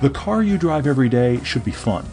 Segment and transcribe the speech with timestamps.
[0.00, 2.06] The car you drive every day should be fun.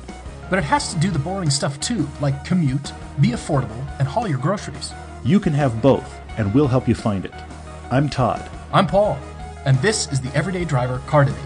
[0.49, 2.91] But it has to do the boring stuff too, like commute,
[3.21, 4.93] be affordable, and haul your groceries.
[5.23, 7.33] You can have both, and we'll help you find it.
[7.91, 8.49] I'm Todd.
[8.73, 9.17] I'm Paul,
[9.65, 11.41] and this is the Everyday Driver Car Debate.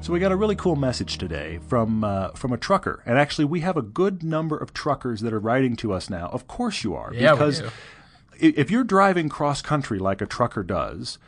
[0.00, 3.44] So we got a really cool message today from uh, from a trucker, and actually
[3.44, 6.28] we have a good number of truckers that are writing to us now.
[6.32, 7.70] Of course you are, Yeah, we because do.
[8.40, 11.18] if you're driving cross country like a trucker does,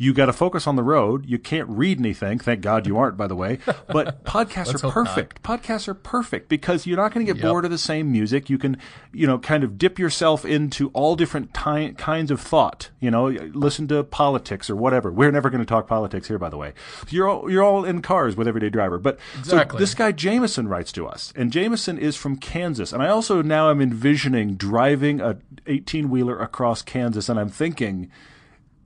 [0.00, 1.26] you got to focus on the road.
[1.26, 2.38] You can't read anything.
[2.38, 3.58] Thank God you aren't, by the way.
[3.88, 5.06] But podcasts are hope not.
[5.06, 5.42] perfect.
[5.42, 7.50] Podcasts are perfect because you're not going to get Yep.
[7.50, 8.48] bored of the same music.
[8.48, 8.76] You can,
[9.12, 12.90] you know, kind of dip yourself into all different ti- kinds of thought.
[13.00, 15.10] You know, listen to politics or whatever.
[15.10, 16.74] We're never going to talk politics here, by the way.
[17.08, 18.98] You're all, you're all in cars with Everyday Driver.
[18.98, 19.76] But Exactly.
[19.76, 22.92] so this guy Jameson writes to us, and Jameson is from Kansas.
[22.92, 28.10] And I also now am envisioning driving a 18 wheeler across Kansas, and I'm thinking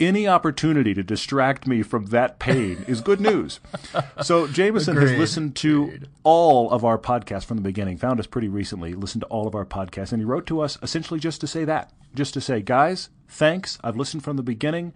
[0.02, 3.61] any opportunity to distract me from that pain is good news.
[4.23, 8.48] So Jameson has listened to all of our podcasts from the beginning, found us pretty
[8.48, 11.47] recently, listened to all of our podcasts, and he wrote to us essentially just to
[11.47, 11.92] say that.
[12.14, 13.78] Just to say, guys, thanks.
[13.83, 14.92] I've listened from the beginning.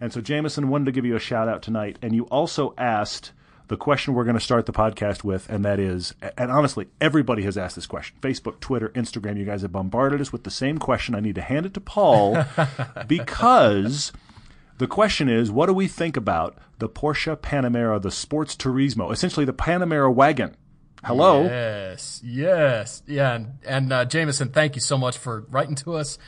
[0.00, 1.98] And so Jameson wanted to give you a shout out tonight.
[2.02, 3.32] And you also asked
[3.68, 7.42] the question we're going to start the podcast with, and that is, and honestly, everybody
[7.42, 9.38] has asked this question Facebook, Twitter, Instagram.
[9.38, 11.14] You guys have bombarded us with the same question.
[11.14, 12.44] I need to hand it to Paul
[13.06, 14.12] because
[14.78, 19.44] the question is, what do we think about the Porsche Panamera, the Sports Turismo, essentially
[19.44, 20.56] the Panamera wagon?
[21.04, 21.44] Hello.
[21.44, 26.18] Yes, yes, yeah, and, and uh, Jameson, thank you so much for writing to us.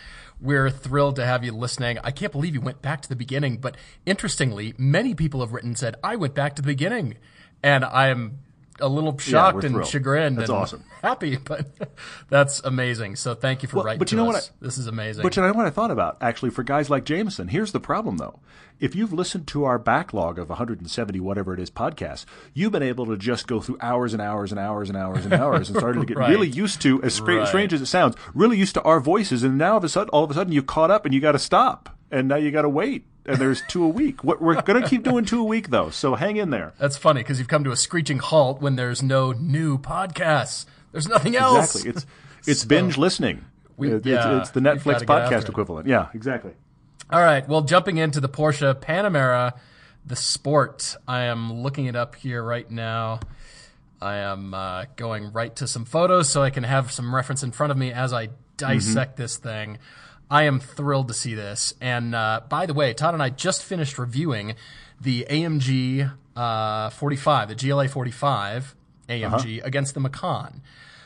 [0.41, 1.98] We're thrilled to have you listening.
[2.03, 5.71] I can't believe you went back to the beginning, but interestingly, many people have written
[5.71, 7.17] and said I went back to the beginning,
[7.62, 8.39] and I'm
[8.81, 10.84] a little shocked we're and chagrined That's and awesome.
[11.03, 11.67] happy, but
[12.28, 13.17] that's amazing.
[13.17, 14.50] So thank you for Well, writing but you know what us.
[14.61, 15.22] this is amazing.
[15.22, 17.48] But you know what I thought about actually for guys like Jameson?
[17.48, 18.41] Here's the problem though.
[18.78, 23.05] If you've listened to our backlog of 170 whatever it is podcasts, you've been able
[23.06, 26.00] to just go through hours and hours and hours and hours and hours and started
[26.00, 26.31] to get Right.
[26.31, 27.48] really used to as stra- Right.
[27.48, 30.25] strange as it sounds, really used to our voices and now of a sudden all
[30.25, 32.62] of a sudden you caught up and you got to stop and now you got
[32.62, 34.25] to wait and there's two a week.
[34.25, 35.91] We're going to keep doing two a week though.
[35.91, 36.72] So hang in there.
[36.78, 40.66] that's funny because you've come to a screeching halt when there's no new podcasts.
[40.92, 41.75] There's nothing else.
[41.76, 41.91] Exactly.
[41.91, 42.06] It's
[42.48, 43.44] it's binge listening.
[43.76, 45.86] We- It- yeah, it's, it's the Netflix gotta get after podcast equivalent.
[45.88, 46.53] Yeah, exactly.
[47.10, 47.47] All right.
[47.48, 49.54] Well, jumping into the Porsche Panamera,
[50.06, 50.97] the sport.
[51.09, 53.20] I am looking it up here right now.
[54.03, 57.53] I am uh, going right to some photos so I can have some reference in
[57.53, 59.78] front of me as I dissect this thing.
[60.30, 61.74] I am thrilled to see this.
[61.80, 64.54] And uh, by the way, Todd and I just finished reviewing
[65.00, 68.76] the AMG uh, 45, the GLA 45
[69.08, 70.62] AMG against the Macan.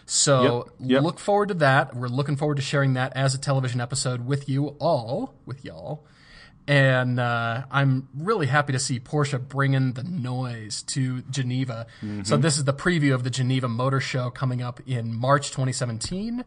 [0.07, 1.03] So Yep, yep.
[1.03, 1.97] look forward to that.
[1.97, 6.05] We're looking forward to sharing that as a television episode with you all, with y'all.
[6.67, 11.87] And uh, I'm really happy to see Porsche bringing the noise to Geneva.
[12.25, 16.43] So this is the preview of the Geneva Motor Show coming up in March 2017.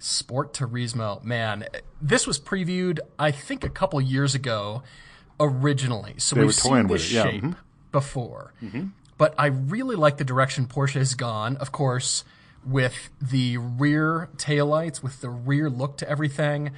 [0.00, 1.66] Sport Turismo, man,
[2.00, 4.82] this was previewed I think a couple years ago
[5.38, 6.14] originally.
[6.18, 7.56] So They we've seen this it, yeah, shape mhm.
[7.92, 8.52] before.
[9.18, 11.58] But I really like the direction Porsche has gone.
[11.58, 12.24] Of course,
[12.64, 16.72] with the rear taillights, with the rear look to everything.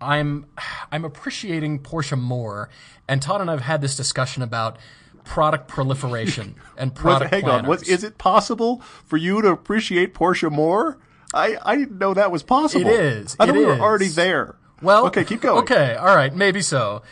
[0.00, 0.46] I'm
[0.90, 2.70] I'm appreciating Porsche more.
[3.06, 4.78] And Todd and I have had this discussion about
[5.24, 7.66] product proliferation and product hang on.
[7.66, 7.88] Was, planners.
[8.00, 10.98] is it possible for you to appreciate Porsche more?
[11.34, 12.86] I, I didn't know that was possible.
[12.86, 13.36] It is.
[13.40, 14.56] I thought we were already there.
[14.82, 15.62] Well, okay, keep going.
[15.62, 17.02] Okay, all right, maybe so.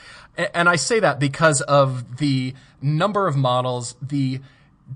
[0.54, 4.40] And I say that because of the number of models, the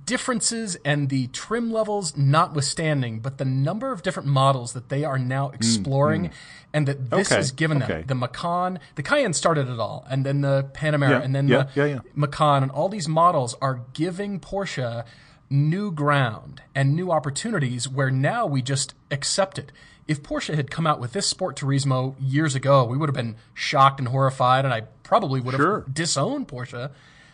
[0.06, 5.18] differences and the trim levels notwithstanding, but the number of different models that they are
[5.18, 6.30] now exploring
[6.72, 7.90] and that this Mm, Okay, has given them.
[7.90, 8.02] okay.
[8.04, 11.66] The Macan, the Cayenne started it all, and then the Panamera, Yeah, and then yeah,
[11.74, 11.98] the yeah.
[12.16, 15.04] Macan, and all these models are giving Porsche
[15.54, 19.70] new ground and new opportunities where now we just accept it.
[20.06, 23.36] If Porsche had come out with this Sport Turismo years ago, we would have been
[23.54, 25.84] shocked and horrified, and I probably would have Sure.
[25.90, 26.90] disowned Porsche,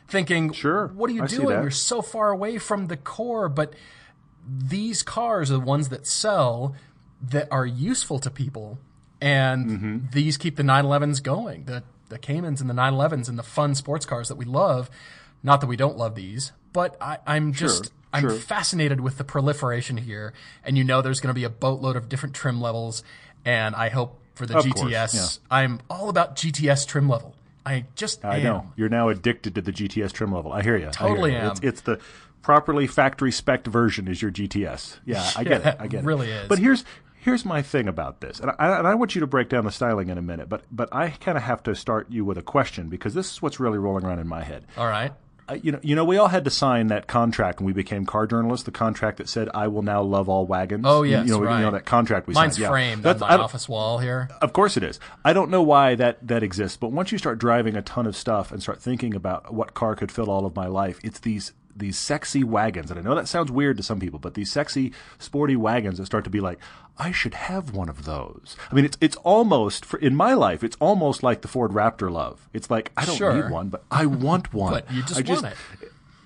[0.07, 1.49] thinking, Sure, what are you I doing?
[1.63, 3.75] You're so far away from the core." But
[4.47, 6.75] these cars are the ones that sell
[7.23, 8.79] that are useful to people,
[9.21, 9.99] and Mm-hmm.
[10.13, 11.65] these keep the 911s going.
[11.65, 14.91] The the Caymans and the 911s and the fun sports cars that we love.
[15.45, 18.31] Not that we don't love these, but I, I'm just I'm sure.
[18.33, 20.33] fascinated with the proliferation here,
[20.65, 23.03] and you know there's going to be a boatload of different trim levels,
[23.45, 24.75] and I hope for the Of GTS.
[24.75, 25.57] course, yeah.
[25.57, 27.35] I'm all about GTS trim level.
[27.65, 28.43] I just I am.
[28.43, 28.73] know.
[28.77, 30.53] You're now addicted to the GTS trim level.
[30.53, 30.89] I hear you.
[30.91, 31.45] Totally hear you.
[31.47, 31.51] am.
[31.53, 32.01] It's, it's the
[32.43, 34.99] properly factory spec version is your GTS.
[35.05, 35.77] Yeah, I get it.
[35.79, 36.07] I get it.
[36.07, 36.49] really is.
[36.49, 36.85] But here's
[37.19, 39.71] here's my thing about this, and I, and I want you to break down the
[39.71, 40.49] styling in a minute.
[40.49, 43.43] But but I kind of have to start you with a question because this is
[43.43, 44.65] what's really rolling around in my head.
[44.79, 45.13] All right.
[45.55, 48.27] You know, you know, we all had to sign that contract when we became car
[48.27, 48.65] journalists.
[48.65, 51.59] The contract that said, "I will now love all wagons." Oh, yes, you know, right.
[51.59, 52.63] you know that contract we Mine's signed.
[52.63, 52.69] Yeah.
[52.69, 54.29] framed on That's- my office wall here.
[54.41, 55.01] Of course it is.
[55.25, 58.17] I don't know why that that exists, but once you start driving a ton of
[58.17, 61.53] stuff and start thinking about what car could fill all of my life, it's these
[61.77, 62.91] these sexy wagons.
[62.91, 66.07] And I know that sounds weird to some people, but these sexy sporty wagons that
[66.07, 66.59] start to be like,
[67.01, 68.57] I should have one of those.
[68.71, 72.11] I mean, it's it's almost for in my life, it's almost like the Ford Raptor
[72.11, 72.49] love.
[72.53, 73.35] It's like I don't Sure.
[73.35, 74.73] need one, but I want one.
[74.75, 75.57] But you just I want it.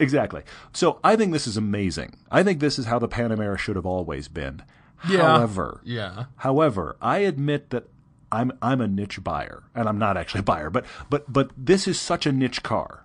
[0.00, 0.42] Exactly.
[0.72, 2.16] So I think this is amazing.
[2.30, 4.62] I think this is how the Panamera should have always been.
[5.08, 5.18] Yeah.
[5.18, 6.24] However, Yeah.
[6.38, 7.84] However, I admit that
[8.32, 11.86] I'm I'm a niche buyer, and I'm not actually a buyer, but but but this
[11.86, 13.04] is such a niche car.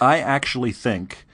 [0.00, 1.24] I actually think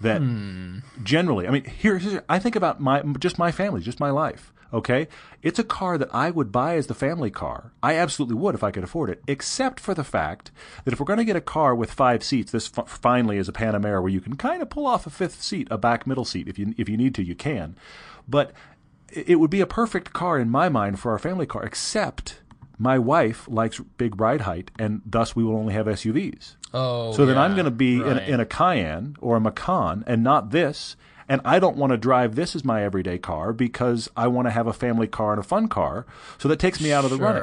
[0.00, 0.78] that hmm.
[1.02, 4.54] generally, I mean, here, I think about my just my family, just my life.
[4.72, 5.08] Okay,
[5.42, 7.72] it's a car that I would buy as the family car.
[7.82, 10.50] I absolutely would if I could afford it, except for the fact
[10.84, 13.48] that if we're going to get a car with five seats, this f- finally is
[13.48, 16.24] a Panamera where you can kind of pull off a fifth seat, a back middle
[16.24, 17.76] seat, if you if you need to, you can.
[18.28, 18.52] But
[19.08, 22.40] it would be a perfect car in my mind for our family car, except
[22.78, 26.56] my wife likes big ride height, and thus we will only have SUVs.
[26.74, 27.12] Oh.
[27.12, 28.28] So then I'm going to be in, right.
[28.28, 30.96] in a Cayenne or a Macan and not this.
[31.28, 34.52] And I don't want to drive this as my everyday car because I want to
[34.52, 36.06] have a family car and a fun car.
[36.38, 37.42] So that takes me out of the running.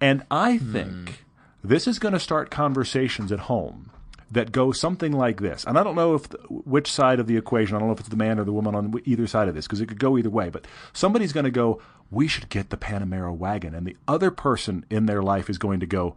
[0.00, 1.24] And I think
[1.62, 3.90] this is going to start conversations at home
[4.30, 5.64] that go something like this.
[5.64, 7.76] And I don't know if the, which side of the equation.
[7.76, 9.66] I don't know if it's the man or the woman on either side of this
[9.66, 10.48] because it could go either way.
[10.48, 14.84] But somebody's going to go, "We should get the Panamera wagon," and the other person
[14.90, 16.16] in their life is going to go,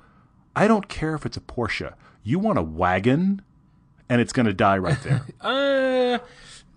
[0.55, 1.93] "I don't care if it's a Porsche.
[2.23, 3.41] You want a wagon."
[4.11, 5.21] And it's going to die right there.
[5.41, 6.17] Uh,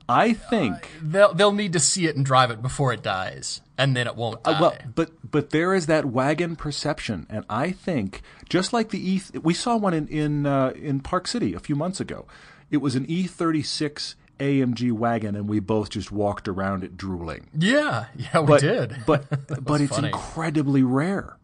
[0.08, 3.96] I think they'll they'll need to see it and drive it before it dies, and
[3.96, 4.52] then it won't die.
[4.52, 9.10] Uh, Well, but but there is that wagon perception, and I think just like the
[9.10, 12.26] E, we saw one in in uh, in Park City a few months ago.
[12.70, 17.48] It was an E36 AMG wagon, and we both just walked around it drooling.
[17.56, 18.96] yeah, yeah, we But did.
[19.06, 20.08] but but it's funny.
[20.08, 21.36] incredibly rare,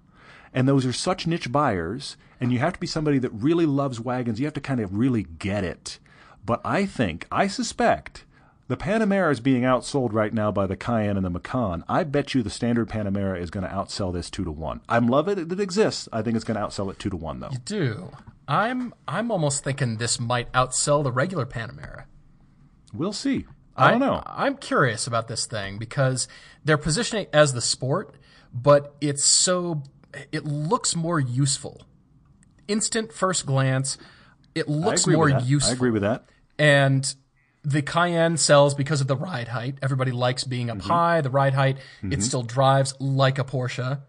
[0.53, 4.01] and those are such niche buyers, and you have to be somebody that really loves
[4.01, 4.41] wagons.
[4.41, 5.99] You have to kind of really get it.
[6.45, 8.25] But I think, I suspect,
[8.69, 11.85] the Panamera is being outsold right now by the Cayenne and the Macan.
[11.89, 14.83] I bet you the standard Panamera is going to outsell this two to one.
[14.89, 16.09] I'm love it; that it exists.
[16.13, 17.49] I think it's going to outsell it two to one, though.
[17.51, 18.11] You do.
[18.47, 22.05] I'm I'm almost thinking this might outsell the regular Panamera.
[22.93, 23.47] We'll see.
[23.77, 24.23] I don't know.
[24.27, 26.27] I'm curious about this thing because
[26.65, 28.17] they're positioning it as the sport,
[28.53, 29.83] but it's so
[30.33, 31.83] it looks more useful.
[32.67, 33.97] Instant first glance,
[34.55, 35.71] it looks more useful.
[35.71, 36.25] I agree with that.
[36.59, 37.15] And
[37.65, 39.77] the Cayenne sells because of the ride height.
[39.83, 41.79] Everybody likes being up high, the ride height.
[42.03, 44.01] It still drives like a Porsche.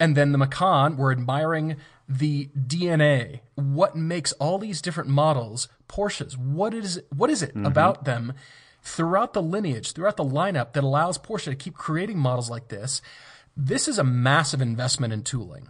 [0.00, 1.76] And then the Macan, we're admiring
[2.08, 3.40] the DNA.
[3.54, 6.36] What makes all these different models Porsches?
[6.36, 8.32] What is what is it about them
[8.82, 13.00] throughout the lineage, throughout the lineup that allows Porsche to keep creating models like this?
[13.56, 15.68] This is a massive investment in tooling.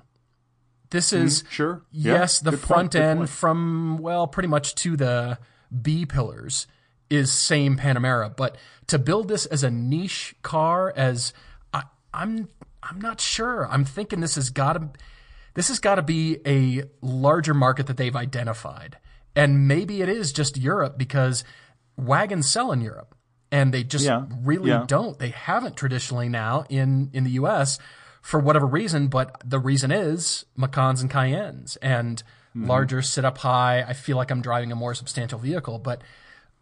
[0.90, 1.82] This is Sure.
[1.90, 2.12] Yeah.
[2.14, 5.38] yes, the Good front good end from well, pretty much to the
[5.82, 6.66] B pillars
[7.12, 8.56] is same Panamera, but
[8.88, 11.32] to build this as a niche car, as
[11.72, 11.82] I,
[12.12, 12.48] I'm,
[12.82, 13.66] I'm not sure.
[13.68, 14.90] I'm thinking this has got to,
[15.54, 18.98] this has got to be a larger market that they've identified,
[19.36, 21.44] and maybe it is just Europe because
[21.96, 23.14] wagons sell in Europe,
[23.50, 24.84] and they just Yeah, really yeah.
[24.86, 25.18] don't.
[25.18, 27.78] They haven't traditionally now in in the U.S.
[28.22, 32.22] for whatever reason, but the reason is Macans and Cayennes and
[32.54, 32.68] Mm-hmm.
[32.68, 33.80] larger, sit up high.
[33.80, 36.02] I feel like I'm driving a more substantial vehicle, but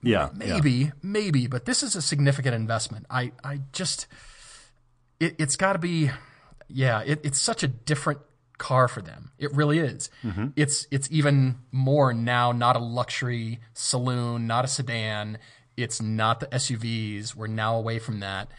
[0.03, 0.31] Yeah.
[0.39, 0.55] yeah.
[0.55, 3.07] maybe, maybe, but this is a significant investment.
[3.11, 4.07] I, I just,
[5.19, 6.11] it, it's got to be,
[6.69, 8.21] yeah, it, it's such a different
[8.59, 9.33] car for them.
[9.39, 10.11] It really is.
[10.23, 10.49] Mm-hmm.
[10.57, 15.39] It's, it's even more now, not a luxury saloon, not a sedan.
[15.77, 17.35] It's not the SUVs.
[17.35, 18.51] We're now away from that.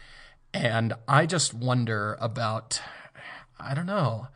[0.54, 2.80] And I just wonder about,
[3.58, 4.28] I don't know.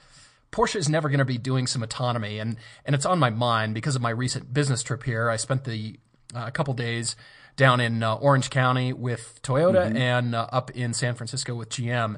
[0.53, 3.75] Porsche is never going to be doing some autonomy, and and it's on my mind
[3.75, 5.29] because of my recent business trip here.
[5.29, 5.99] I spent the
[6.35, 7.15] Uh, a couple days
[7.57, 9.97] down in uh, Orange County with Toyota mm-hmm.
[9.97, 12.17] and uh, up in San Francisco with GM,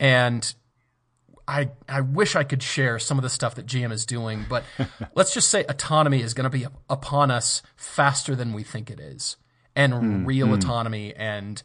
[0.00, 0.54] and
[1.46, 4.64] I I wish I could share some of the stuff that GM is doing, but
[5.14, 9.00] let's just say autonomy is going to be upon us faster than we think it
[9.00, 9.36] is,
[9.76, 10.54] and mm, real mm.
[10.54, 11.62] autonomy and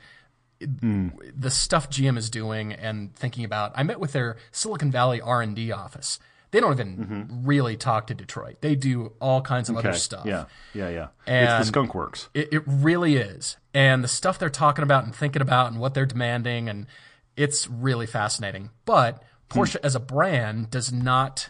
[0.61, 1.11] mm.
[1.35, 3.71] the stuff GM is doing and thinking about.
[3.75, 6.19] I met with their Silicon Valley R and D office.
[6.51, 7.45] They don't even mm-hmm.
[7.45, 8.61] really talk to Detroit.
[8.61, 10.25] They do all kinds of other stuff.
[10.25, 10.45] Yeah.
[10.73, 10.89] Yeah.
[10.89, 11.07] Yeah.
[11.21, 12.29] it's And- the Skunk Works.
[12.33, 13.57] It, it really is.
[13.73, 16.87] And the stuff they're talking about and thinking about and what they're demanding, and
[17.35, 18.69] it's really fascinating.
[18.85, 19.59] But hmm.
[19.59, 21.49] Porsche as a brand does not,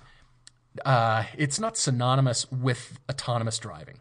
[0.83, 3.99] uh, it's not synonymous with autonomous driving.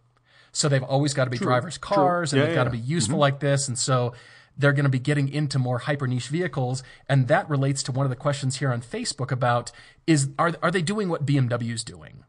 [0.53, 2.83] So they've always got to be drivers' cars and Yeah, they've yeah, got to yeah.
[2.83, 3.21] be useful mm-hmm.
[3.21, 3.69] like this.
[3.69, 4.15] And so
[4.57, 6.83] they're going to be getting into more hyper niche vehicles.
[7.09, 9.71] And that relates to one of the questions here on Facebook about
[10.07, 12.25] is are, are they doing what BMW's doing?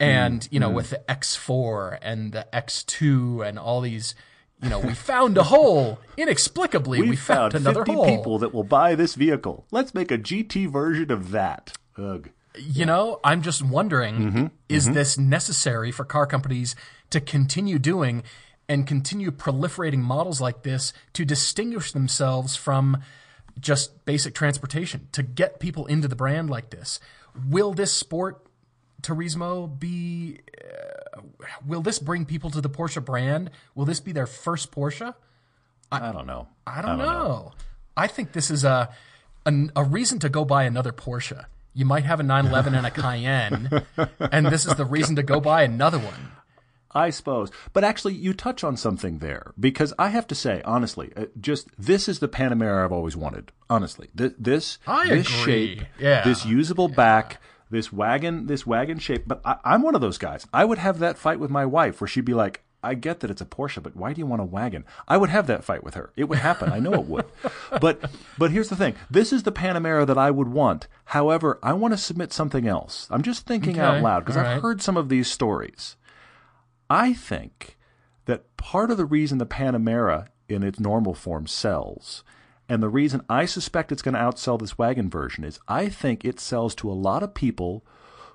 [0.00, 0.74] And, mm, you know, mm.
[0.74, 4.14] with the X4 and the X2 and all these,
[4.60, 6.00] you know, we found a hole.
[6.16, 8.04] Inexplicably, we, We found, found another 50 hole.
[8.04, 9.66] people that will buy this vehicle.
[9.70, 11.76] Let's make a GT version of that.
[11.96, 12.30] Ugh.
[12.56, 14.46] You know, I'm just wondering Mm-hmm.
[14.68, 14.94] is mm-hmm.
[14.94, 16.76] this necessary for car companies
[17.10, 18.22] to continue doing
[18.68, 23.02] and continue proliferating models like this to distinguish themselves from
[23.60, 27.00] just basic transportation, to get people into the brand like this?
[27.48, 28.46] Will this sport,
[29.02, 30.40] Turismo, be.
[30.58, 31.20] Uh,
[31.66, 33.50] will this bring people to the Porsche brand?
[33.74, 35.14] Will this be their first Porsche?
[35.92, 36.48] I don't know.
[36.66, 37.52] I don't, know.
[37.96, 38.90] I think this is a,
[39.46, 41.44] a a reason to go buy another Porsche.
[41.74, 43.84] You might have a 911 and a Cayenne,
[44.32, 46.32] and this is the reason to go buy another one.
[46.94, 47.50] I suppose.
[47.72, 51.68] But actually, you touch on something there because I have to say, honestly, uh, just
[51.78, 53.50] this is the Panamera I've always wanted.
[53.68, 55.76] Honestly, Th- this this agree.
[55.76, 56.22] shape, Yeah.
[56.22, 59.24] this usable back, this wagon, this wagon shape.
[59.26, 60.46] But I, I'm one of those guys.
[60.52, 62.60] I would have that fight with my wife where she'd be like.
[62.86, 64.84] I get that it's a Porsche, but why do you want a wagon?
[65.08, 66.12] I would have that fight with her.
[66.18, 66.70] It would happen.
[66.70, 67.24] I know it would.
[67.80, 68.94] But but here's the thing.
[69.10, 70.86] This is the Panamera that I would want.
[71.06, 73.08] However, I want to submit something else.
[73.10, 74.60] I'm just thinking out loud because I've right.
[74.60, 75.96] heard some of these stories.
[76.88, 77.76] I think
[78.26, 82.22] that part of the reason the Panamera in its normal form sells,
[82.68, 86.24] and the reason I suspect it's going to outsell this wagon version is I think
[86.24, 87.84] it sells to a lot of people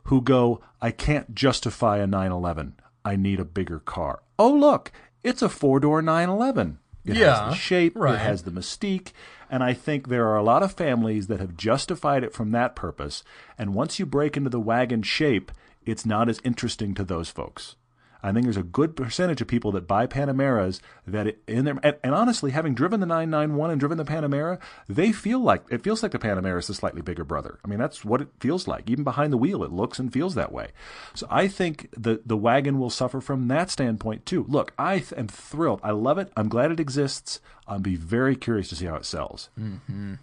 [0.06, 2.76] who go, I can't justify a 911.
[3.06, 4.22] I need a bigger car.
[4.38, 4.92] Oh, look,
[5.24, 6.80] it's a four door 911.
[7.06, 8.16] It has Yeah, the shape, right.
[8.16, 9.12] it has the mystique,
[9.50, 12.76] and I think there are a lot of families that have justified it from that
[12.76, 13.24] purpose.
[13.58, 15.52] And once you break into the wagon shape,
[15.86, 17.76] it's not as interesting to those folks.
[18.22, 21.96] I think there's a good percentage of people that buy Panameras that in their and,
[22.04, 26.04] and honestly, having driven the 991 and driven the Panamera, they feel like it feels
[26.04, 27.60] like the Panamera is the slightly bigger brother.
[27.64, 28.90] I mean, that's what it feels like.
[28.90, 30.70] Even behind the wheel, it looks and feels that way.
[31.14, 34.46] So I think the the wagon will suffer from that standpoint too.
[34.48, 35.80] Look, I th- am thrilled.
[35.84, 36.32] I love it.
[36.36, 37.40] I'm glad it exists.
[37.68, 39.50] I'll be very curious to see how it sells.
[39.60, 40.16] Mm-hmm.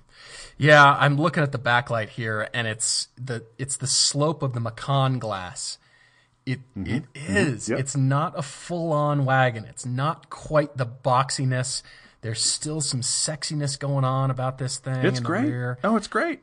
[0.59, 4.61] Yeah, I'm looking at the backlight here, and it's the it's the slope of the
[4.61, 5.79] Macan glass.
[6.47, 6.87] It mm-hmm.
[6.87, 7.37] it mm-hmm.
[7.37, 7.69] is.
[7.69, 7.79] Yep.
[7.81, 9.65] It's not a full on wagon.
[9.65, 11.83] It's not quite the boxiness.
[12.23, 15.05] There's still some sexiness going on about this thing.
[15.05, 15.45] It's great.
[15.45, 15.79] rear.
[15.85, 16.41] Oh, it's great.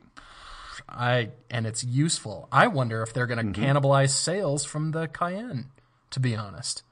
[0.88, 2.48] I and it's useful.
[2.52, 3.78] I wonder if they're going to mm-hmm.
[3.78, 5.70] cannibalize sales from the Cayenne.
[6.10, 6.84] To be honest,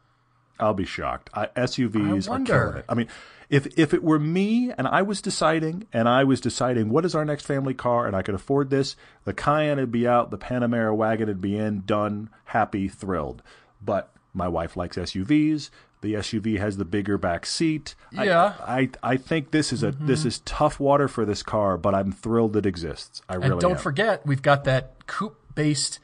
[0.59, 1.31] I'll be shocked.
[1.35, 2.85] I, SUVs I are killing it.
[2.88, 3.09] I mean,
[3.53, 7.15] if if it were me and I was deciding, and I was deciding what is
[7.15, 10.39] our next family car, and I could afford this, the Cayenne would be out, the
[10.39, 13.43] Panamera wagon would be in, done, happy, thrilled.
[13.85, 15.69] But my wife likes SUVs.
[16.01, 17.95] The SUV has the bigger back seat.
[18.17, 18.55] I- Yeah.
[18.57, 18.71] Mm-hmm.
[18.71, 22.11] I, I, think this is a this is tough water for this car, but I'm
[22.11, 23.21] thrilled it exists.
[23.29, 23.79] I really and don't am.
[23.79, 25.99] forget we've got that coupe based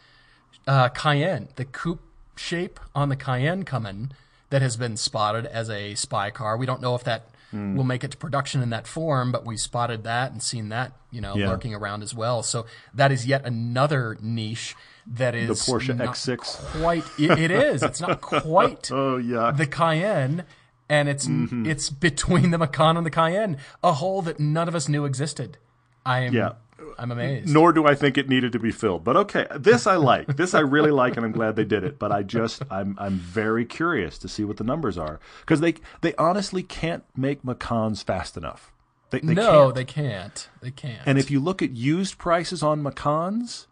[0.66, 2.02] uh, Cayenne, the coupe
[2.36, 4.12] shape on the Cayenne coming
[4.50, 6.58] that has been spotted as a spy car.
[6.58, 7.76] We don't know if that Hmm.
[7.76, 10.92] will make it to production in that form, but we spotted that and seen that,
[11.10, 11.48] you know, Yeah.
[11.48, 12.42] lurking around as well.
[12.42, 14.76] So that is yet another niche
[15.06, 16.56] that is the Porsche not X6.
[16.80, 17.82] Quite, it, it is.
[17.82, 19.50] It's not quite Oh yeah.
[19.50, 20.44] the Cayenne,
[20.90, 21.64] and it's Mm-hmm.
[21.64, 25.56] it's between the Macan and the Cayenne, a hole that none of us knew existed.
[26.04, 26.52] I am, Yeah.
[26.98, 27.52] I'm amazed.
[27.52, 29.04] nor do I think it needed to be filled.
[29.04, 30.26] But okay, this I like.
[30.38, 31.98] This I really like, and I'm glad they did it.
[31.98, 35.74] But I just I'm I'm very curious to see what the numbers are because they
[36.00, 38.72] they honestly can't make Macans fast enough.
[39.10, 39.74] They, they no, can't.
[39.74, 40.48] they can't.
[40.60, 41.02] They can't.
[41.06, 43.66] and if you look at used prices on Macans,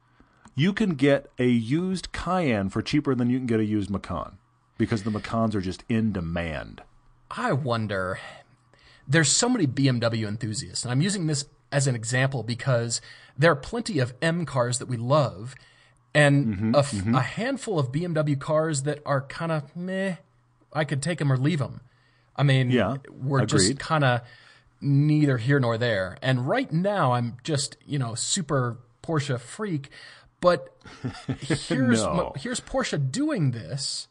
[0.55, 4.39] you can get a used Cayenne for cheaper than you can get a used Macan
[4.79, 6.83] because the Macans are just in demand.
[7.31, 8.19] I wonder,
[9.07, 11.45] there's so many BMW enthusiasts, and I'm using this
[11.77, 13.01] as an example because
[13.39, 15.55] there are plenty of M cars that we love,
[16.15, 17.15] and Mm-hmm, a, f- mm-hmm.
[17.15, 20.17] a handful of BMW cars that are kind of meh.
[20.73, 21.81] I could take them or leave them.
[22.35, 24.21] I mean, Yeah, we're just kind of
[24.81, 26.17] neither here nor there.
[26.23, 29.91] And right now, I'm just you know super Porsche freak,
[30.41, 30.75] but
[31.41, 32.33] here's No.
[32.37, 34.09] here's Porsche doing this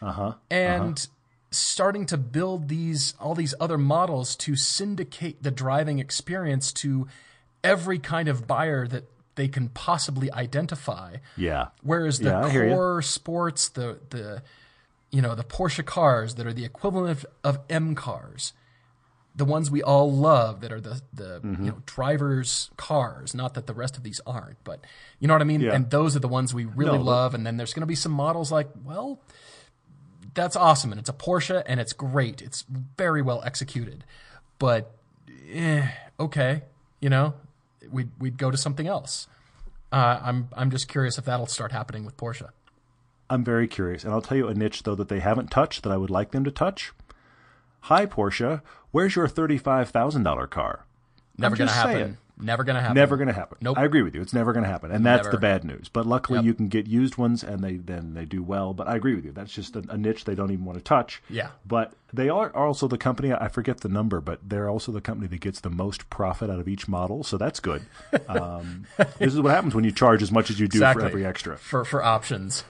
[0.00, 0.34] uh-huh, uh-huh.
[0.50, 1.08] and
[1.50, 7.08] starting to build these all these other models to syndicate the driving experience to
[7.64, 9.04] every kind of buyer that
[9.34, 11.16] they can possibly identify.
[11.36, 11.68] Yeah.
[11.82, 12.74] Whereas the Yeah, I hear ya.
[12.74, 14.42] core sports, the the
[15.10, 18.52] you know the Porsche cars that are the equivalent of, of M cars,
[19.34, 21.64] the ones we all love that are the the Mm-hmm.
[21.64, 23.34] you know drivers' cars.
[23.34, 24.84] Not that the rest of these aren't, but
[25.18, 25.62] you know what I mean.
[25.62, 25.74] Yeah.
[25.74, 27.34] And those are the ones we really No, love.
[27.34, 29.20] And then there's going to be some models like well
[30.34, 32.42] that's awesome, and it's a Porsche, and it's great.
[32.42, 32.64] It's
[32.96, 34.04] very well executed,
[34.58, 34.94] but
[35.52, 36.62] eh, okay,
[37.00, 37.34] you know,
[37.90, 39.26] we'd we'd go to something else.
[39.92, 42.50] Uh, I'm I'm just curious if that'll start happening with Porsche.
[43.28, 45.92] I'm very curious, and I'll tell you a niche though that they haven't touched that
[45.92, 46.92] I would like them to touch.
[47.82, 50.84] Hi Porsche, where's your thirty-five thousand dollar car?
[51.40, 51.92] Never gonna happen.
[51.94, 52.16] saying.
[52.42, 52.94] Never gonna happen.
[52.94, 53.58] Never going to happen.
[53.60, 53.76] Nope.
[53.76, 54.22] I agree with you.
[54.22, 55.32] It's never going to happen, and that's Never.
[55.36, 55.90] the bad news.
[55.90, 56.44] But luckily, Yep.
[56.46, 58.72] you can get used ones, and they then they do well.
[58.72, 59.32] But I agree with you.
[59.32, 61.22] That's just a, a niche they don't even want to touch.
[61.28, 61.48] Yeah.
[61.66, 63.30] But they are are also the company.
[63.30, 66.58] I forget the number, but they're also the company that gets the most profit out
[66.60, 67.24] of each model.
[67.24, 67.82] So that's good.
[68.26, 68.86] Um,
[69.18, 71.02] this is what happens when you charge as much as you do Exactly.
[71.02, 71.58] for every extra.
[71.58, 72.64] for for options.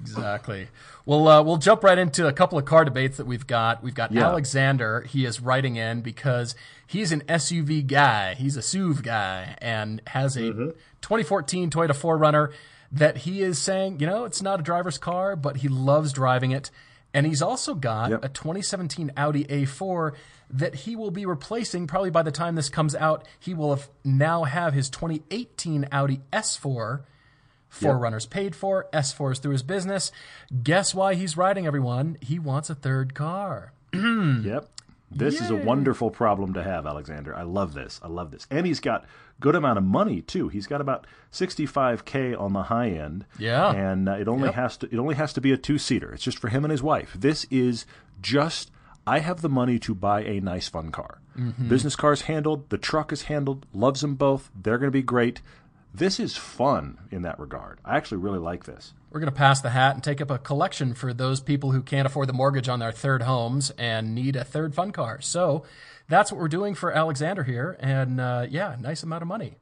[0.00, 0.68] exactly.
[1.04, 3.82] Well, uh, we'll jump right into a couple of car debates that we've got.
[3.82, 4.26] We've got Yeah.
[4.26, 5.02] Alexander.
[5.02, 6.54] He is writing in because
[6.86, 8.34] he's an SUV guy.
[8.34, 10.70] He's a SUV guy and has a Mm-hmm.
[11.02, 12.52] 2014 Toyota 4Runner
[12.92, 16.50] that he is saying, you know, it's not a driver's car, but he loves driving
[16.52, 16.70] it.
[17.14, 18.24] And he's also got Yep.
[18.24, 20.12] a 2017 Audi A4
[20.50, 23.26] that he will be replacing probably by the time this comes out.
[23.40, 27.00] He will have now have his 2018 Audi S4
[27.68, 30.12] Forerunners paid for, S4s through his business.
[30.62, 32.16] Guess why he's riding everyone?
[32.20, 33.72] He wants a third car.
[33.92, 34.68] Yep.
[35.10, 37.34] This is a wonderful problem to have, Alexander.
[37.36, 38.00] I love this.
[38.02, 38.46] I love this.
[38.50, 39.04] And he's got
[39.40, 40.48] good amount of money too.
[40.48, 43.24] He's got about 65k on the high end.
[43.38, 43.70] Yeah.
[43.70, 44.54] And uh, it only Yep.
[44.54, 46.12] has to it only has to be a two-seater.
[46.12, 47.16] It's just for him and his wife.
[47.18, 47.86] This is
[48.20, 48.70] just
[49.06, 51.20] I have the money to buy a nice fun car.
[51.38, 51.68] Mm-hmm.
[51.68, 54.50] Business car's handled, the truck is handled, loves them both.
[54.60, 55.40] They're going to be great.
[55.98, 57.78] This is fun in that regard.
[57.82, 58.92] I actually really like this.
[59.10, 61.82] We're going to pass the hat and take up a collection for those people who
[61.82, 65.22] can't afford the mortgage on their third homes and need a third fun car.
[65.22, 65.64] So
[66.06, 67.78] that's what we're doing for Alexander here.
[67.80, 69.56] And uh, yeah, nice amount of money.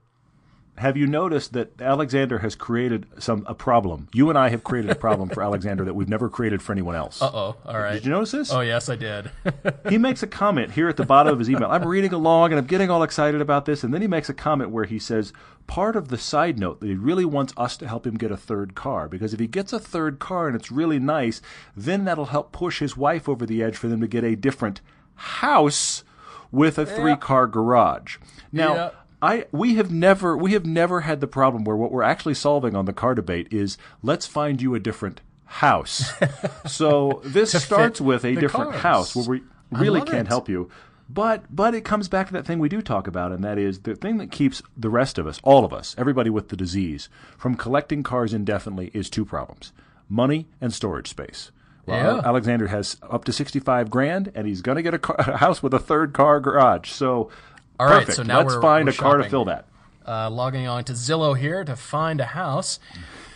[0.76, 4.08] Have you noticed that Alexander has created some a problem?
[4.12, 6.96] You and I have created a problem for Alexander that we've never created for anyone
[6.96, 7.22] else.
[7.22, 7.56] Uh oh.
[7.64, 7.94] All right.
[7.94, 8.52] Did you notice this?
[8.52, 9.30] Oh, yes, I did.
[9.88, 11.70] he makes a comment here at the bottom of his email.
[11.70, 14.34] I'm reading along and I'm getting all excited about this, and then he makes a
[14.34, 15.32] comment where he says
[15.68, 18.37] part of the side note that he really wants us to help him get a
[18.37, 21.40] third car because if he gets a third car and it's really nice,
[21.76, 24.80] then that'll help push his wife over the edge for them to get a different
[25.14, 26.02] house
[26.50, 28.18] with a three-car garage.
[28.52, 28.74] Now.
[28.74, 28.90] Yeah.
[29.24, 32.76] I we have never we have never had the problem where what we're actually solving
[32.76, 36.12] on the car debate is let's find you a different house.
[36.66, 38.82] so this starts with a different cars.
[38.82, 40.28] house where we really can't it.
[40.28, 40.70] help you.
[41.08, 43.80] But but it comes back to that thing we do talk about, and that is
[43.80, 47.08] the thing that keeps the rest of us, all of us, everybody with the disease,
[47.38, 49.72] from collecting cars indefinitely is two problems:
[50.08, 51.50] money and storage space.
[51.87, 52.22] Well, Yeah.
[52.28, 55.62] Alexander has up to sixty-five grand, and he's going to get a, car, a house
[55.62, 56.90] with a third car garage.
[56.90, 57.30] So,
[57.78, 58.16] All right, perfect.
[58.16, 59.66] so now let's we're- find we're a car to fill that.
[60.06, 62.78] uh, logging on to Zillow here to find a house.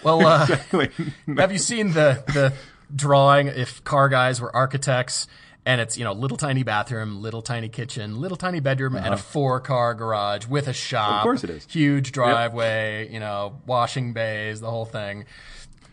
[0.03, 0.46] Well, uh,
[1.37, 2.53] have you seen the the
[2.94, 3.48] drawing?
[3.48, 5.27] If car guys were architects,
[5.66, 9.16] and it's you know little tiny bathroom, little tiny kitchen, little tiny bedroom, and a
[9.16, 11.09] four car garage with a shop.
[11.09, 11.16] Uh-huh.
[11.18, 11.66] Of course it is.
[11.68, 15.24] Huge driveway, you know, washing bays, the whole thing.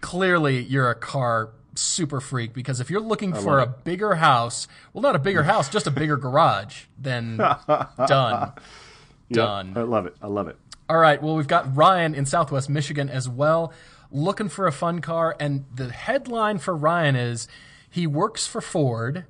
[0.01, 4.67] Clearly, you're a car super freak because if you're looking for a love bigger house,
[4.93, 5.45] well, not a bigger mm.
[5.45, 7.37] house, just a bigger garage, then
[8.07, 8.53] done.
[9.31, 9.73] Done.
[9.75, 10.15] I love it.
[10.21, 10.57] I love it.
[10.87, 11.21] All right.
[11.21, 13.73] Well, we've got Ryan in Southwest Michigan as well,
[14.11, 15.35] looking for a fun car.
[15.39, 17.47] And the headline for Ryan is
[17.89, 19.25] he works for Ford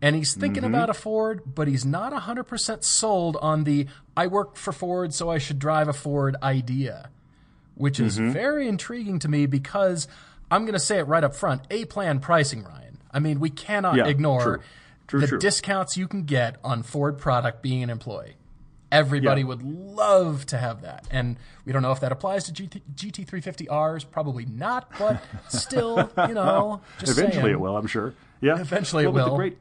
[0.00, 0.74] and he's thinking mm-hmm.
[0.74, 5.28] about a Ford, but he's not 100% sold on the I work for Ford, so
[5.28, 7.10] I should drive a Ford idea,
[7.74, 8.30] which is mm-hmm.
[8.30, 10.06] very intriguing to me because
[10.50, 12.98] I'm going to say it right up front A plan pricing, Ryan.
[13.12, 14.58] I mean, we cannot Yeah, ignore true.
[15.06, 15.38] True, the true.
[15.38, 18.34] discounts you can get on Ford product being an employee.
[18.92, 19.48] Everybody Yeah.
[19.48, 21.06] would love to have that.
[21.10, 24.10] And we don't know if that applies to GT, GT350Rs.
[24.10, 27.46] Probably not, but still, you know, Eventually saying.
[27.50, 28.14] it will, I'm sure.
[28.40, 28.58] Yeah.
[28.60, 29.30] Eventually it Well, but will.
[29.32, 29.58] The great,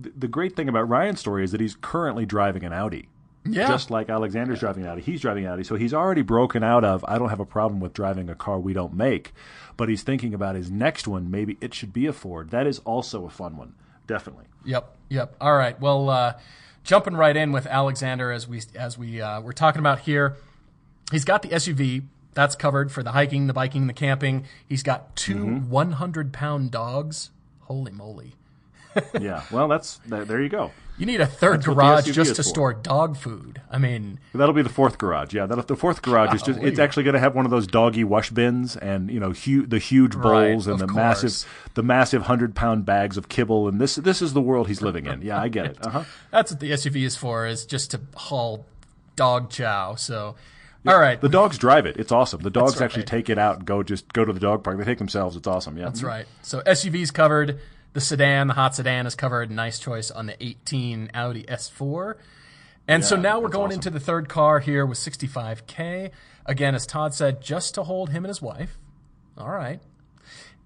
[0.00, 3.08] the, the great thing about Ryan's story is that he's currently driving an Audi.
[3.46, 3.68] Yeah.
[3.68, 5.64] Just like Alexander's driving an Audi, he's driving an Audi.
[5.64, 8.58] So he's already broken out of, I don't have a problem with driving a car
[8.58, 9.32] we don't make.
[9.76, 11.30] But he's thinking about his next one.
[11.30, 12.50] Maybe it should be a Ford.
[12.50, 13.74] That is also a fun one.
[14.06, 14.44] Definitely.
[14.64, 15.34] Yep, yep.
[15.40, 15.78] All right.
[15.80, 16.34] Well, uh,
[16.84, 20.36] jumping right in with Alexander as we as we uh, we're talking about here.
[21.10, 22.04] He's got the SUV
[22.34, 24.44] that's covered for the hiking, the biking, the camping.
[24.66, 25.70] He's got 2 Mm-hmm.
[25.70, 27.30] 100 pound dogs.
[27.62, 28.34] Holy moly!
[29.20, 29.42] Yeah.
[29.50, 30.70] Well, that's there, there you go.
[30.96, 32.48] You need a third That's garage just to for.
[32.48, 33.60] store dog food.
[33.68, 35.34] I mean, That'll be the fourth garage.
[35.34, 37.66] Yeah, that the fourth garage is just it's actually going to have one of those
[37.66, 40.94] doggy wash bins and you know hu- the huge Right, bowls and the course.
[40.96, 44.82] massive the massive hundred pound bags of kibble and this this is the world he's
[44.82, 45.20] living in.
[45.22, 45.78] Yeah, I get it.
[45.84, 46.04] Uh huh.
[46.30, 48.64] that's what the SUV is for, is just to haul
[49.16, 49.96] dog chow.
[49.96, 50.36] So,
[50.86, 51.20] All right.
[51.20, 51.96] The dogs drive it.
[51.96, 52.42] It's awesome.
[52.42, 52.82] The dogs right.
[52.84, 54.78] actually take it out and go just go to the dog park.
[54.78, 55.34] They take themselves.
[55.34, 55.76] It's awesome.
[55.76, 55.86] Yeah.
[55.86, 56.26] That's right.
[56.42, 57.58] So SUVs covered.
[57.94, 59.50] The sedan, the hot sedan, is covered.
[59.50, 62.16] Nice choice on the 18 Audi S4.
[62.86, 63.78] And so now we're going awesome.
[63.78, 66.10] into the third car here with 65K.
[66.44, 68.76] Again, as Todd said, just to hold him and his wife.
[69.38, 69.80] All right.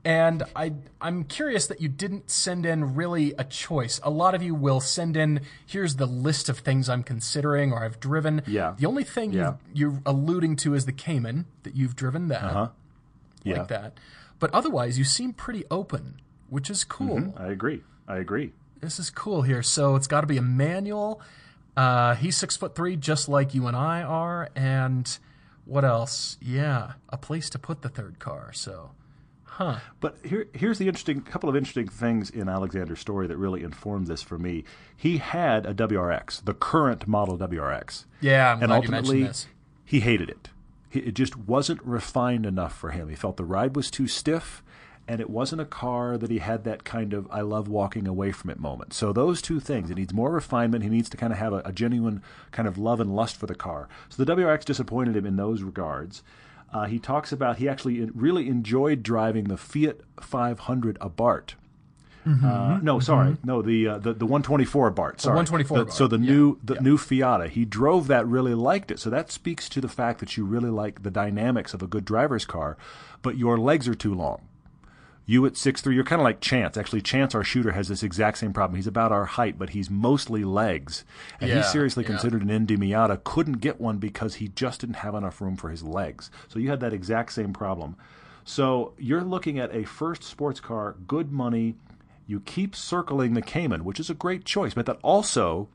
[0.05, 4.01] And I, I'm curious that you didn't send in really a choice.
[4.03, 7.85] A lot of you will send in, here's the list of things I'm considering or
[7.85, 8.43] I've driven.
[8.47, 8.75] Yeah.
[8.79, 9.55] The only thing Yeah.
[9.75, 12.69] you, you're alluding to is the Cayman, that you've driven that, Uh-huh.
[13.45, 13.59] Yeah.
[13.59, 13.99] like that.
[14.39, 17.33] But otherwise, you seem pretty open, which is cool.
[17.37, 17.83] I agree.
[18.07, 18.53] I agree.
[18.81, 19.63] This is cool here.
[19.63, 21.21] So it's got to be a manual.
[21.77, 24.49] Uh, he's six foot three, just like you and I are.
[24.57, 25.19] And
[25.65, 26.37] what else?
[26.41, 28.53] Yeah, a place to put the third car.
[28.53, 28.91] So,
[29.45, 29.79] huh?
[30.01, 34.07] But here, here's the interesting couple of interesting things in Alexander's story that really informed
[34.07, 34.65] this for me.
[34.97, 39.23] He had a WRX, the current model WRX, Yeah, I'm and glad you mentioned ultimately
[39.25, 39.47] this.
[39.85, 40.49] he hated it.
[40.91, 43.09] He, it just wasn't refined enough for him.
[43.09, 44.63] He felt the ride was too stiff,
[45.09, 48.31] and it wasn't a car that he had that kind of "I love walking away
[48.31, 48.93] from it" moment.
[48.93, 50.85] So those two things, it needs more refinement.
[50.85, 53.47] He needs to kind of have a, a genuine kind of love and lust for
[53.47, 53.89] the car.
[54.09, 56.23] So the WRX disappointed him in those regards.
[56.73, 61.55] Uh, he talks about he actually really enjoyed driving the Fiat 500 Abarth.
[62.27, 65.21] Uh, no, sorry, no the uh, the the 124 Abarth.
[65.21, 67.49] Sorry, 124 The- So the yeah, new the new Fiata.
[67.49, 68.99] He drove that, really liked it.
[68.99, 72.05] So that speaks to the fact that you really like the dynamics of a good
[72.05, 72.77] driver's car,
[73.23, 74.43] but your legs are too long.
[75.31, 76.79] You at six three, you're kind of like Chance.
[76.79, 78.77] Actually, Chance, our shooter, has this exact same problem.
[78.77, 81.05] He's about our height, but he's mostly legs,
[81.39, 82.09] and he Yeah, seriously yeah.
[82.09, 83.23] considered an ND Miata.
[83.25, 86.31] Couldn't get one because he just didn't have enough room for his legs.
[86.49, 87.95] So you had that exact same problem.
[88.45, 91.75] So you're looking at a first sports car, good money.
[92.27, 95.69] You keep circling the Cayman, which is a great choice, but that also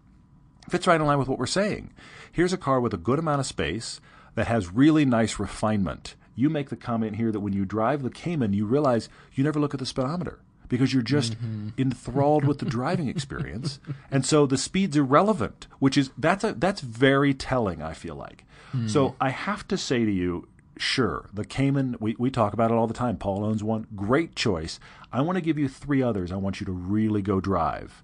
[0.68, 1.92] fits right in line with what we're saying.
[2.32, 4.02] Here's a car with a good amount of space
[4.34, 6.16] that has really nice refinement.
[6.36, 9.60] You make the comment here that when you drive the Cayman, you realize you never
[9.60, 11.69] look at the speedometer because you're just mm-hmm.
[11.78, 15.67] enthralled with the driving experience, and so the speed's irrelevant.
[15.80, 17.82] Which is that's a that's very telling.
[17.82, 18.46] I feel like.
[18.72, 18.88] Hmm.
[18.88, 21.98] So I have to say to you, sure, the Cayman.
[22.00, 23.17] We we talk about it all the time.
[23.17, 23.88] Paul owns one.
[23.96, 24.80] Great choice.
[25.12, 26.32] I want to give you three others.
[26.32, 28.04] I want you to really go drive.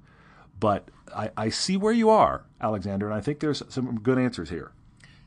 [0.60, 4.50] But I, I see where you are, Alexander, and I think there's some good answers
[4.50, 4.72] here.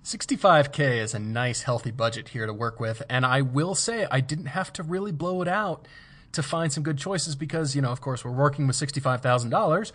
[0.05, 3.03] 65K is a nice, healthy budget here to work with.
[3.09, 5.87] And I will say, I didn't have to really blow it out
[6.33, 9.93] to find some good choices because, you know, of course, we're working with $65,000.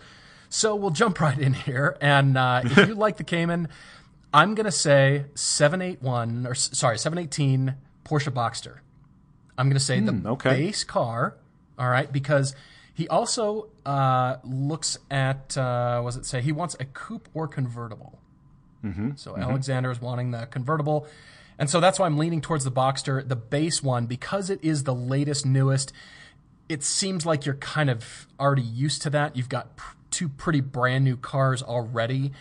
[0.48, 1.96] So we'll jump right in here.
[2.00, 3.68] And uh, if you like the Cayman,
[4.32, 8.78] I'm going to say 781, or sorry, 718 Porsche Boxster.
[9.58, 10.50] I'm going to say the okay.
[10.50, 11.36] base car,
[11.78, 12.54] all right, because
[12.94, 16.40] he also uh, looks at, uh, what does it say?
[16.40, 18.20] He wants a coupe or convertible.
[18.84, 19.12] Mm-hmm.
[19.16, 19.42] So mm-hmm.
[19.42, 21.06] Alexander is wanting the convertible.
[21.58, 24.84] And so that's why I'm leaning towards the Boxster, the base one, because it is
[24.84, 25.92] the latest, newest.
[26.68, 29.36] It seems like you're kind of already used to that.
[29.36, 32.32] You've got pr- two pretty brand new cars already.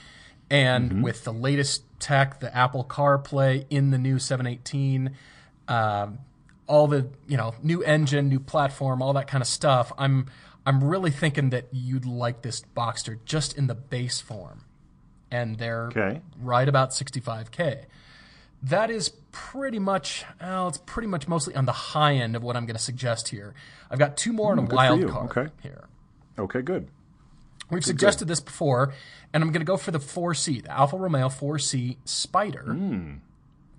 [0.50, 1.02] And mm-hmm.
[1.02, 5.12] with the latest tech, the Apple CarPlay in the new 718,
[5.68, 6.20] um,
[6.68, 9.92] all the you know new engine, new platform, all that kind of stuff.
[9.98, 10.28] I'm
[10.66, 14.66] I'm really thinking that you'd like this Boxster just in the base form,
[15.32, 16.22] and they're Okay.
[16.42, 17.86] right about 65k.
[18.64, 22.56] That is pretty much well, it's pretty much mostly on the high end of what
[22.58, 23.54] I'm going to suggest here.
[23.92, 25.52] I've got two more in a good for wild card Okay.
[25.62, 25.86] here.
[26.40, 26.88] Okay, good.
[27.70, 28.94] We've suggested this before,
[29.34, 32.64] and I'm going to go for the 4C, the Alfa Romeo 4C Spider.
[32.74, 33.14] Hmm.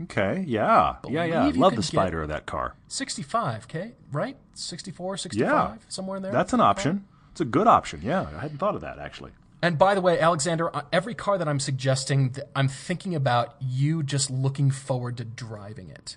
[0.02, 1.50] Okay, yeah, yeah, yeah.
[1.56, 2.74] Love the spider of that car.
[2.88, 4.36] 65k, right?
[4.54, 6.30] 64, 65, Yeah, somewhere in there.
[6.32, 7.04] That's an option.
[7.32, 8.00] It's a good option.
[8.04, 9.32] Yeah, I hadn't thought of that actually.
[9.60, 14.02] And by the way, Alexander, uh, every car that I'm suggesting, I'm thinking about you
[14.04, 16.16] just looking forward to driving it.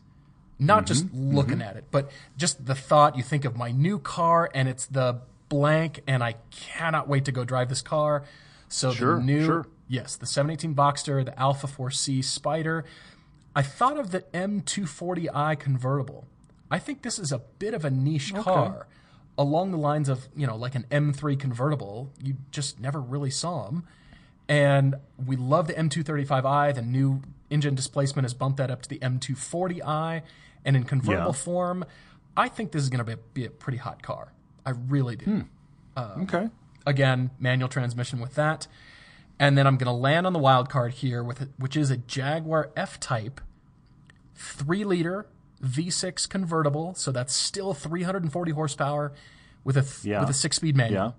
[0.60, 3.98] Not just Mm-hmm, looking at it, but just the thought you think of my new
[3.98, 8.24] car and it's the blank and I cannot wait to go drive this car.
[8.70, 9.66] So Sure, the new, sure.
[9.88, 12.86] yes, the 718 Boxster, the Alfa 4C Spider.
[13.56, 16.28] I thought of the M240i convertible.
[16.70, 18.86] I think this is a bit of a niche car
[19.38, 22.12] along the lines of, you know, like an M3 convertible.
[22.22, 23.86] You just never really saw them.
[24.48, 26.76] And we love the M235i.
[26.76, 30.22] The new engine displacement has bumped that up to the M240i.
[30.66, 31.32] And in convertible Yeah.
[31.32, 31.86] form,
[32.38, 34.34] I think this is going to be, a pretty hot car.
[34.66, 35.26] I really do.
[35.26, 35.42] Hmm.
[35.98, 36.50] Um, okay.
[36.86, 38.68] Again, manual transmission with that.
[39.40, 41.90] And then I'm going to land on the wild card here, with it, which is
[41.90, 43.42] a Jaguar F Type,
[44.36, 45.26] three liter
[45.64, 46.94] V6 convertible.
[46.96, 49.14] So that's still 340 horsepower
[49.64, 50.22] with a th- Yeah.
[50.22, 51.04] with a six speed manual.
[51.04, 51.12] Yeah,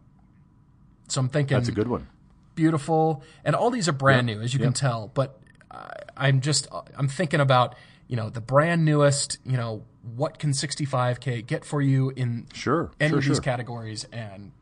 [1.09, 2.09] So I'm thinking that's a good one.
[2.55, 4.67] beautiful, and all these are brand Yep, new, as you yep.
[4.67, 5.11] can tell.
[5.15, 5.39] But
[5.71, 7.75] I, I'm just I'm thinking about
[8.09, 9.39] you know the brand newest.
[9.45, 9.85] You know
[10.17, 13.43] what can 65k get for you in Sure, any sure, of these sure.
[13.43, 14.53] categories and.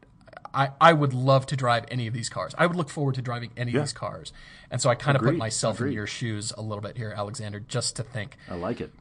[0.53, 2.57] I, I would love to drive any of these cars.
[2.59, 4.33] I would look forward to driving any of these cars.
[4.69, 7.15] And so I kind of put Agreed, myself in your shoes a little bit here,
[7.17, 8.93] Alexander, just to think, I like it.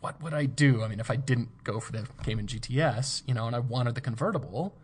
[0.00, 0.82] What would I do?
[0.82, 3.94] I mean, if I didn't go for the Cayman GTS, you know, and I wanted
[3.94, 4.76] the convertible,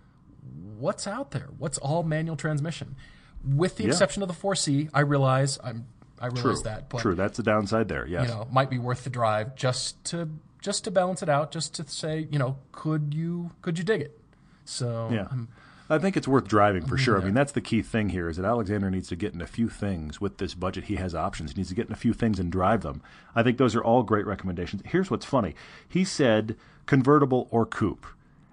[0.79, 1.49] what's out there?
[1.59, 2.97] What's all manual transmission?
[3.45, 5.87] With the exception of the 4C, I realize I'm
[6.19, 8.07] I realize that, but True, that's the downside there.
[8.07, 8.29] Yes.
[8.29, 10.29] you know, might be worth the drive just to
[10.63, 14.01] just to balance it out, just to say, you know, could you could you dig
[14.01, 14.19] it?
[14.65, 15.27] So Yeah.
[15.31, 15.49] Um,
[15.89, 17.15] I think it's worth driving for sure.
[17.15, 17.27] I mm-hmm.
[17.27, 19.69] mean, that's the key thing here is that Alexander needs to get in a few
[19.69, 20.85] things with this budget.
[20.85, 21.53] He has options.
[21.53, 23.03] He needs to get in a few things and drive them.
[23.35, 24.83] I think those are all great recommendations.
[24.87, 25.55] Here's what's funny.
[25.89, 28.07] He said convertible or coupe.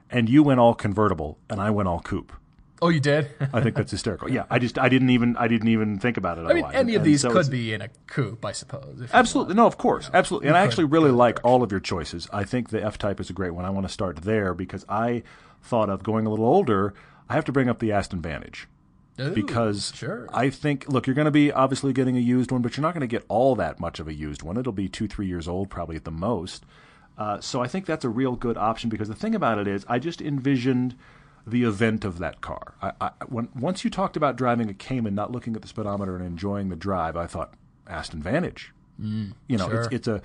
[0.10, 2.34] And you went all convertible and I went all coupe.
[2.84, 3.30] Oh, you did?
[3.54, 4.30] I think that's hysterical.
[4.34, 6.76] Yeah, I just I didn't even I didn't even think about it I mean, otherwise.
[6.76, 9.08] any of And these so could be in a coupe, I suppose.
[9.13, 9.54] Absolutely.
[9.54, 10.10] No, of course.
[10.13, 10.50] Absolutely.
[10.50, 12.28] And I actually really like all of your choices.
[12.34, 13.63] I think the F Type is a great one.
[13.63, 15.24] I want to start there because I
[15.62, 16.93] thought of going a little older.
[17.34, 18.67] I have to bring up the Aston Vantage
[19.19, 20.30] Ooh, because sure.
[20.32, 22.93] I think, look, you're going to be obviously getting a used one, but you're not
[22.93, 24.56] going to get all that much of a used one.
[24.56, 26.63] It'll be two, three years old probably at the most.
[27.17, 29.84] Uh, so I think that's a real good option because the thing about it is,
[29.89, 30.96] I just envisioned
[31.48, 32.76] the event of that car.
[32.84, 36.15] I, I, when, once you talked about driving a Cayman, not looking at the speedometer
[36.15, 37.56] and enjoying the drive, I thought
[37.88, 38.72] Aston Vantage.
[39.48, 39.82] you know, sure.
[39.82, 40.22] it's, it's a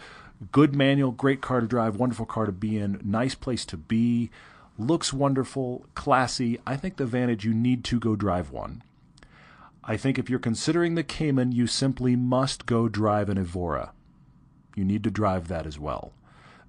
[0.53, 4.31] good manual, great car to drive, wonderful car to be in, nice place to be,
[4.79, 6.59] looks wonderful, classy.
[6.67, 8.83] I think the Vantage, you need to go drive one.
[9.85, 13.93] I think if you're considering the Cayman, you simply must go drive an Evora.
[14.77, 16.12] You need to drive that as well.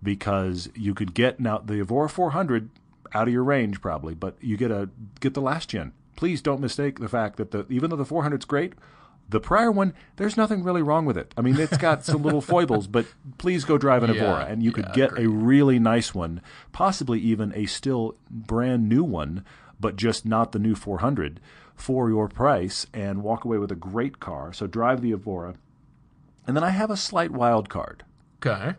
[0.01, 2.69] Because you could get now the Evora 400
[3.13, 5.91] out of your range probably, but you get a get the last gen.
[6.15, 8.73] Please don't mistake the fact that the even though the 400's great,
[9.29, 11.33] the prior one there's nothing really wrong with it.
[11.37, 13.05] I mean, it's got some little foibles, but
[13.37, 16.41] please go drive an Yeah, Evora and you could yeah, get a really nice one,
[16.71, 19.45] possibly even a still brand new one,
[19.79, 21.39] but just not the new 400
[21.75, 24.51] for your price and walk away with a great car.
[24.51, 25.55] So drive the Evora.
[26.45, 28.03] And then I have a slight wild card.
[28.43, 28.75] okay.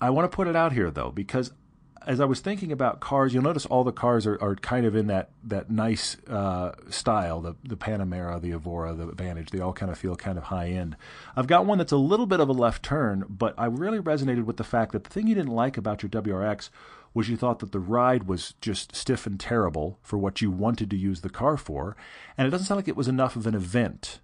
[0.00, 1.52] I want to put it out here though, because
[2.06, 4.94] as I was thinking about cars, you'll notice all the cars are, are kind of
[4.94, 7.40] in that that nice uh, style.
[7.40, 10.68] The the Panamera, the Evora, the Vantage, they all kind of feel kind of high
[10.68, 10.96] end.
[11.36, 14.44] I've got one that's a little bit of a left turn, but I really resonated
[14.44, 16.70] with the fact that the thing you didn't like about your WRX
[17.14, 20.88] was you thought that the ride was just stiff and terrible for what you wanted
[20.90, 21.96] to use the car for,
[22.38, 24.20] and it doesn't sound like it was enough of an event.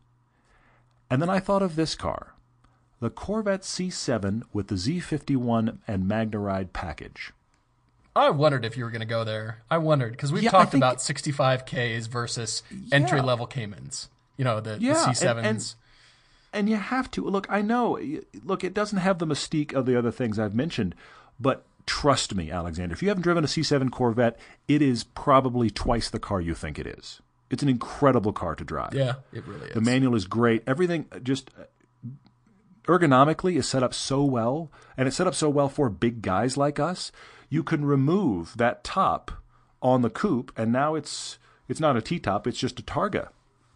[1.10, 2.34] And then I thought of this car
[3.00, 7.32] the Corvette C7 with the Z51 and Magna Ride package.
[8.18, 9.58] I wondered if you were going to go there.
[9.70, 14.08] I wondered because we've Yeah, talked think- about 65Ks versus entry level Caymans.
[14.36, 15.44] You know, the, Yeah, the C7s.
[15.44, 15.74] and-
[16.52, 17.46] And you have to look.
[17.50, 17.98] I know.
[18.44, 20.94] Look, it doesn't have the mystique of the other things I've mentioned,
[21.38, 22.94] but trust me, Alexander.
[22.94, 26.78] If you haven't driven a C7 Corvette, it is probably twice the car you think
[26.78, 27.20] it is.
[27.50, 28.94] It's an incredible car to drive.
[28.94, 29.74] yeah, it really is.
[29.74, 30.62] The manual is great.
[30.66, 31.64] Everything just uh,
[32.86, 36.56] ergonomically is set up so well, and it's set up so well for big guys
[36.56, 37.12] like us.
[37.48, 39.30] You can remove that top
[39.80, 43.28] on the coupe, and now it's it's not a T top; it's just a Targa.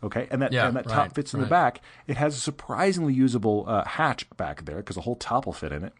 [0.02, 1.80] Okay, and that Yeah, and that right, top fits in the back.
[2.08, 5.72] It has a surprisingly usable uh, hatch back there because the whole top will fit
[5.72, 5.92] in it.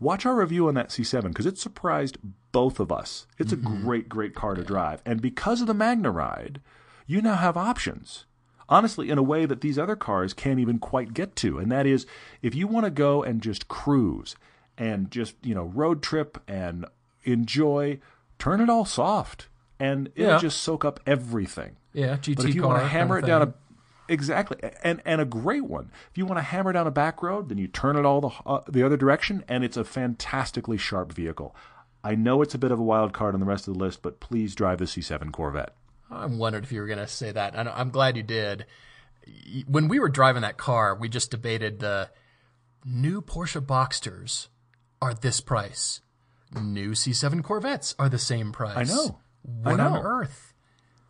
[0.00, 2.18] Watch our review on that C7 because it surprised
[2.52, 3.26] both of us.
[3.38, 3.74] It's Mm-hmm.
[3.76, 5.02] a great, great car to drive.
[5.04, 6.60] And because of the Magna Ride,
[7.06, 8.24] you now have options.
[8.68, 11.58] Honestly, in a way that these other cars can't even quite get to.
[11.58, 12.06] And that is
[12.42, 14.36] if you want to go and just cruise
[14.76, 16.84] and just, you know, road trip and
[17.32, 17.98] enjoy,
[18.38, 19.48] turn it all soft.
[19.80, 20.38] And it'll Yeah.
[20.38, 21.76] just soak up everything.
[21.92, 23.54] yeah, GT But if you want to hammer it down a
[24.08, 25.90] exactly and and a great one.
[26.10, 28.30] If you want to hammer down a back road, then you turn it all the
[28.46, 31.54] uh, the other direction, and it's a fantastically sharp vehicle.
[32.02, 34.02] I know it's a bit of a wild card on the rest of the list,
[34.02, 35.74] but please drive the C7 Corvette.
[36.10, 37.54] I wondered if you were going to say that.
[37.54, 38.64] and I'm glad you did.
[39.66, 42.08] When we were driving that car, we just debated the
[42.84, 44.46] new Porsche Boxsters
[45.02, 46.00] are this price.
[46.54, 48.76] New C7 Corvettes are the same price.
[48.76, 49.18] I know.
[49.64, 50.54] I What on earth?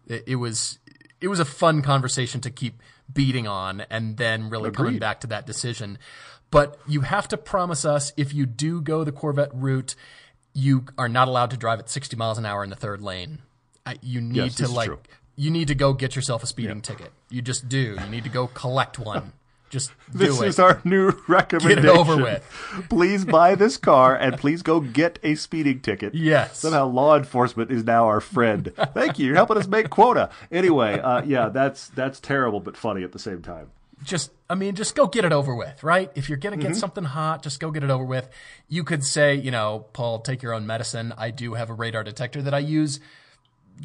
[0.07, 0.79] It, it was
[1.21, 5.27] it was a fun conversation to keep beating on and then really coming back to
[5.29, 5.99] that decision.
[6.51, 9.95] But you have to promise us if you do go the Corvette route,
[10.55, 13.41] you are not allowed to drive at 60 miles an hour in the third lane.
[14.03, 14.91] You need Yes, to like
[15.37, 17.13] you need to go get yourself a speeding ticket.
[17.31, 17.97] You just do.
[17.99, 19.33] You need to go collect one.
[19.71, 20.49] Just do This it.
[20.49, 21.83] is our new recommendation.
[21.83, 22.87] Get over with.
[22.89, 26.15] please buy this car and please go get a speeding ticket.
[26.15, 26.59] Yes.
[26.59, 28.73] Somehow law enforcement is now our friend.
[28.95, 29.27] Thank you.
[29.27, 30.31] You're helping us make quota.
[30.51, 33.71] Anyway, uh, yeah, that's that's terrible but funny at the same time.
[34.05, 36.11] just I mean, just go get it over with, right?
[36.15, 36.69] If you're gonna Mm-hmm.
[36.69, 38.29] get something hot, just go get it over with.
[38.69, 41.13] You could say, you know, Paul, take your own medicine.
[41.19, 43.01] I do have a radar detector that I use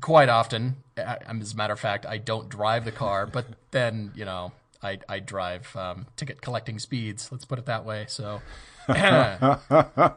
[0.02, 0.78] quite often.
[0.96, 4.52] As a matter of fact, I don't drive the car, but then you know,
[4.84, 7.32] I I drive um, ticket collecting speeds.
[7.32, 8.06] Let's put it that way.
[8.08, 8.42] So.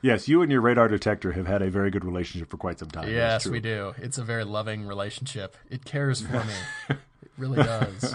[0.00, 2.88] Yes, you and your radar detector have had a very good relationship for quite some
[2.88, 3.10] time.
[3.10, 3.94] Yes, we do.
[3.98, 5.56] It's a very loving relationship.
[5.70, 6.54] It cares for me.
[6.90, 8.14] it really does.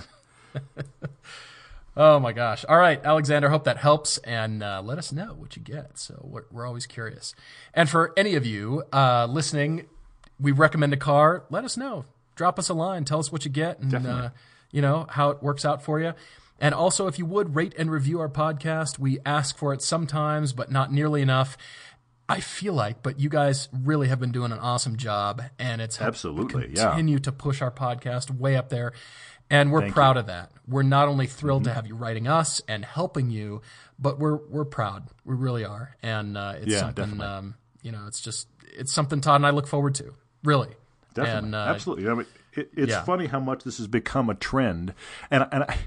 [1.98, 2.64] oh my gosh.
[2.70, 6.00] All right, Alexander, hope that helps and uh, let us know what you get.
[6.00, 7.36] So we're, we're always curious.
[7.74, 9.86] And for any of you uh, listening,
[10.40, 11.44] we recommend a car.
[11.50, 12.06] Let us know.
[12.36, 13.04] Drop us a line.
[13.04, 14.30] Tell us what you get and, uh,
[14.74, 16.14] you know, how it works out for you.
[16.60, 20.52] And also, if you would rate and review our podcast, we ask for it sometimes,
[20.54, 21.58] but not nearly enough.
[22.30, 26.00] I feel like, but you guys really have been doing an awesome job, and it's
[26.02, 26.90] Absolutely, yeah.
[26.90, 28.94] continue to push our podcast way up there,
[29.50, 30.52] and we're proud of that.
[30.68, 31.70] We're not only thrilled Mm-hmm.
[31.72, 33.62] to have you writing us and helping you,
[34.00, 35.10] but we're we're proud.
[35.26, 39.20] We really are, and uh, it's Yeah, something um, you know, it's just it's something
[39.20, 40.14] Todd and I look forward to,
[40.46, 40.70] really.
[41.14, 42.08] Definitely, And, uh, absolutely.
[42.10, 42.26] I mean,
[42.56, 43.04] it, it's yeah.
[43.04, 44.94] funny how much this has become a trend,
[45.30, 45.78] and and I,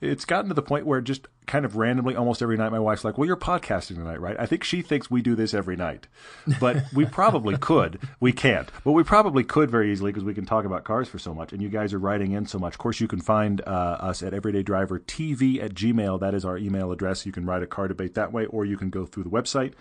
[0.00, 3.04] it's gotten to the point where just kind of randomly, almost every night, my wife's
[3.04, 6.06] like, "Well, you're podcasting tonight, right?" I think she thinks we do this every night,
[6.60, 7.98] but we probably could.
[8.20, 11.18] We can't, but we probably could very easily because we can talk about cars for
[11.18, 12.74] so much, and you guys are writing in so much.
[12.74, 16.20] Of course, you can find uh, us at Everyday Driver TV at Gmail.
[16.20, 17.24] That is our email address.
[17.24, 19.72] You can write a car debate that way, or you can go through the website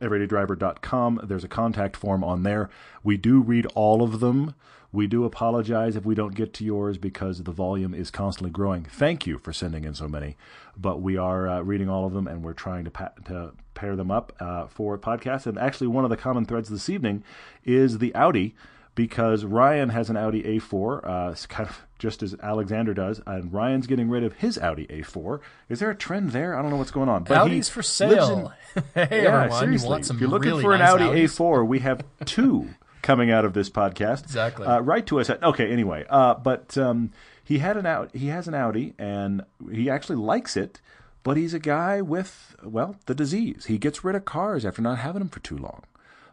[0.00, 1.20] everydaydriver.com.
[1.22, 2.68] There's a contact form on there.
[3.02, 4.54] We do read all of them.
[4.96, 8.84] We do apologize if we don't get to yours because the volume is constantly growing.
[8.84, 10.38] Thank you for sending in so many,
[10.74, 13.94] but we are uh, reading all of them and we're trying to, pa- to pair
[13.94, 15.44] them up uh, for podcasts.
[15.44, 17.24] And actually, one of the common threads this evening
[17.62, 18.54] is the Audi
[18.94, 23.86] because Ryan has an Audi A4, uh, kind of just as Alexander does, and Ryan's
[23.86, 25.40] getting rid of his Audi A4.
[25.68, 26.58] Is there a trend there?
[26.58, 27.24] I don't know what's going on.
[27.24, 28.52] But Audi's for lives in- sale.
[28.94, 29.86] hey yeah, everyone, seriously.
[29.86, 31.36] you want some if you're looking really for an nice Audi Audis?
[31.36, 32.70] A4, we have two
[33.02, 34.24] coming out of this podcast.
[34.24, 34.66] Exactly.
[34.66, 35.70] Uh, write to us at okay.
[35.70, 38.14] Anyway, uh, but um, he had an out.
[38.14, 40.80] He has an Audi, and he actually likes it.
[41.22, 43.66] But he's a guy with well the disease.
[43.66, 45.82] He gets rid of cars after not having them for too long.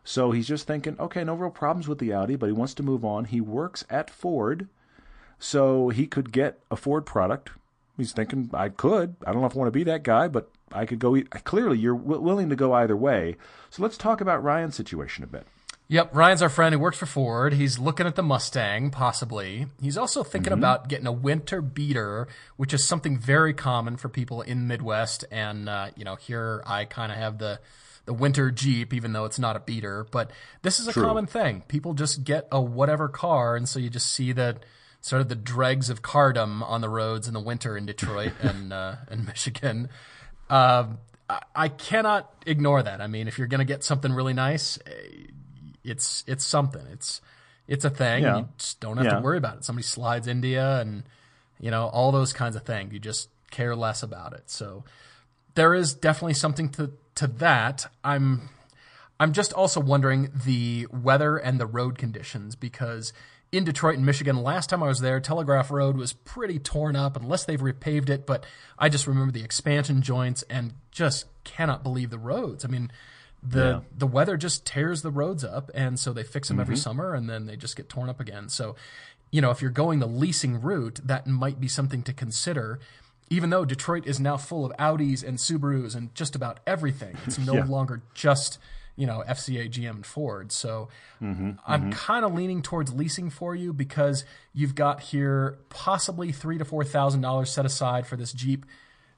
[0.04, 2.84] So he's just thinking, okay, no real problems with the Audi, but he wants to
[2.84, 3.26] move on.
[3.26, 4.67] He works at Ford,
[5.39, 7.52] so he could get a Ford product.
[7.95, 9.15] He's thinking, I could.
[9.26, 11.19] I don't know if I want to be that guy, but I could go.
[11.43, 13.38] Clearly, you're w- willing to go either way.
[13.69, 15.47] So let's talk about Ryan's situation a bit.
[15.89, 17.54] Yep, Ryan's our friend who works for Ford.
[17.54, 19.67] He's looking at the Mustang, possibly.
[19.82, 20.60] He's also thinking Mm-hmm.
[20.60, 25.26] about getting a winter beater, which is something very common for people in the Midwest.
[25.30, 27.60] And uh, you know, here I kind of have the
[28.06, 30.08] the winter Jeep, even though it's not a beater.
[30.10, 31.63] But this is a common thing.
[31.67, 34.58] People just get a whatever car, and so you just see the
[35.02, 38.74] sort of the dregs of cardom on the roads in the winter in Detroit and
[38.74, 39.89] uh, and Michigan.
[40.50, 40.98] Um,
[41.30, 43.00] I, I cannot ignore that.
[43.00, 44.91] I mean, if you're going to get something really nice, eh,
[45.84, 46.86] it's it's something.
[46.91, 47.22] It's
[47.67, 48.24] it's a thing.
[48.24, 48.38] Yeah.
[48.39, 49.15] You just don't have Yeah.
[49.15, 49.65] to worry about it.
[49.65, 51.04] Somebody slides you, and
[51.60, 52.93] you know all those kinds of things.
[52.93, 54.50] You just care less about it.
[54.50, 54.84] So
[55.56, 57.88] there is definitely something to to that.
[58.04, 58.50] I'm
[59.19, 63.13] I'm just also wondering the weather and the road conditions because
[63.52, 67.15] in Detroit and Michigan, last time I was there, Telegraph Road was pretty torn up
[67.15, 68.26] unless they've repaved it.
[68.26, 68.46] But
[68.80, 72.65] I just remember the expansion joints and just cannot believe the roads.
[72.65, 72.91] I mean,
[73.45, 73.79] the Yeah.
[73.97, 76.82] the weather just tears the roads up, and so they fix them every mm-hmm.
[76.82, 78.49] summer, and then they just get torn up again.
[78.49, 78.75] So,
[79.32, 82.79] you know, if you're going the leasing route, that might be something to consider.
[83.29, 87.38] Even though Detroit is now full of Audis and Subarus and just about everything, it's
[87.45, 87.65] no Yeah.
[87.65, 88.60] longer just
[88.95, 90.51] you know FCA, GM, and Ford.
[90.51, 90.89] So
[91.21, 91.91] mm-hmm, I'm mm-hmm.
[91.91, 96.84] kind of leaning towards leasing for you because you've got here possibly three to four
[96.84, 98.65] thousand dollars set aside for this Jeep,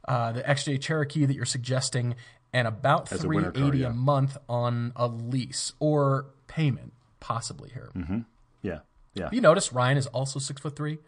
[0.07, 2.15] uh, the XJ Cherokee that you're suggesting,
[2.55, 3.89] and about a three winter car, yeah.
[3.89, 7.91] a month on a lease or payment, possibly here.
[8.61, 8.79] Yeah,
[9.13, 9.29] yeah.
[9.31, 10.99] You notice Ryan is also six foot three.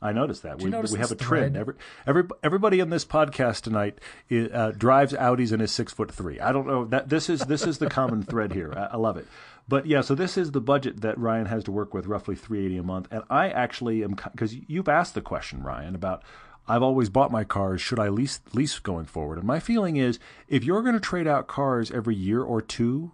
[0.00, 0.62] I noticed that.
[0.62, 1.56] We, notice we have a trend.
[1.56, 1.74] Every,
[2.06, 3.98] every, everybody in this podcast tonight
[4.30, 6.40] uh, drives Audis and is six foot three.
[6.40, 8.72] I don't know that this is this is the common thread here.
[8.74, 9.26] I, I love it.
[9.68, 12.64] But yeah, so this is the budget that Ryan has to work with, roughly three
[12.64, 13.08] eighty a month.
[13.10, 16.22] And I actually am because you've asked the question, Ryan, about
[16.70, 17.80] I've always bought my cars.
[17.80, 19.38] Should I lease lease going forward?
[19.38, 20.18] And my feeling is,
[20.48, 23.12] if you're going to trade out cars every year or two,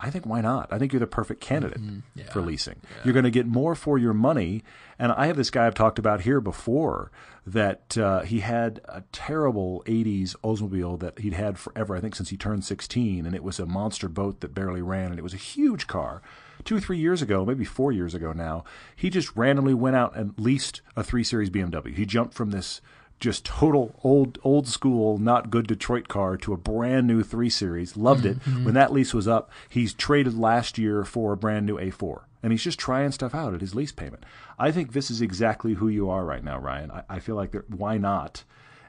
[0.00, 0.72] I think why not?
[0.72, 1.78] I think you're the perfect candidate
[2.32, 2.80] for leasing.
[3.04, 4.64] You're going to get more for your money.
[4.98, 7.12] And I have this guy I've talked about here before
[7.46, 12.30] that uh, he had a terrible 80s Oldsmobile that he'd had forever, I think since
[12.30, 13.26] he turned 16.
[13.26, 15.10] And it was a monster boat that barely ran.
[15.10, 16.20] And it was a huge car.
[16.64, 20.16] Two or three years ago, maybe four years ago now, he just randomly went out
[20.16, 21.94] and leased a 3 Series BMW.
[21.94, 22.80] He jumped from this
[23.22, 27.96] just total old old school, not good Detroit car to a brand new three series.
[27.96, 28.40] Loved it.
[28.40, 28.64] Mm-hmm.
[28.64, 32.22] When that lease was up, he's traded last year for a brand new A4.
[32.42, 34.26] And he's just trying stuff out at his lease payment.
[34.58, 36.90] I think this is exactly who you are right now, Ryan.
[36.90, 38.42] I, I feel like why not?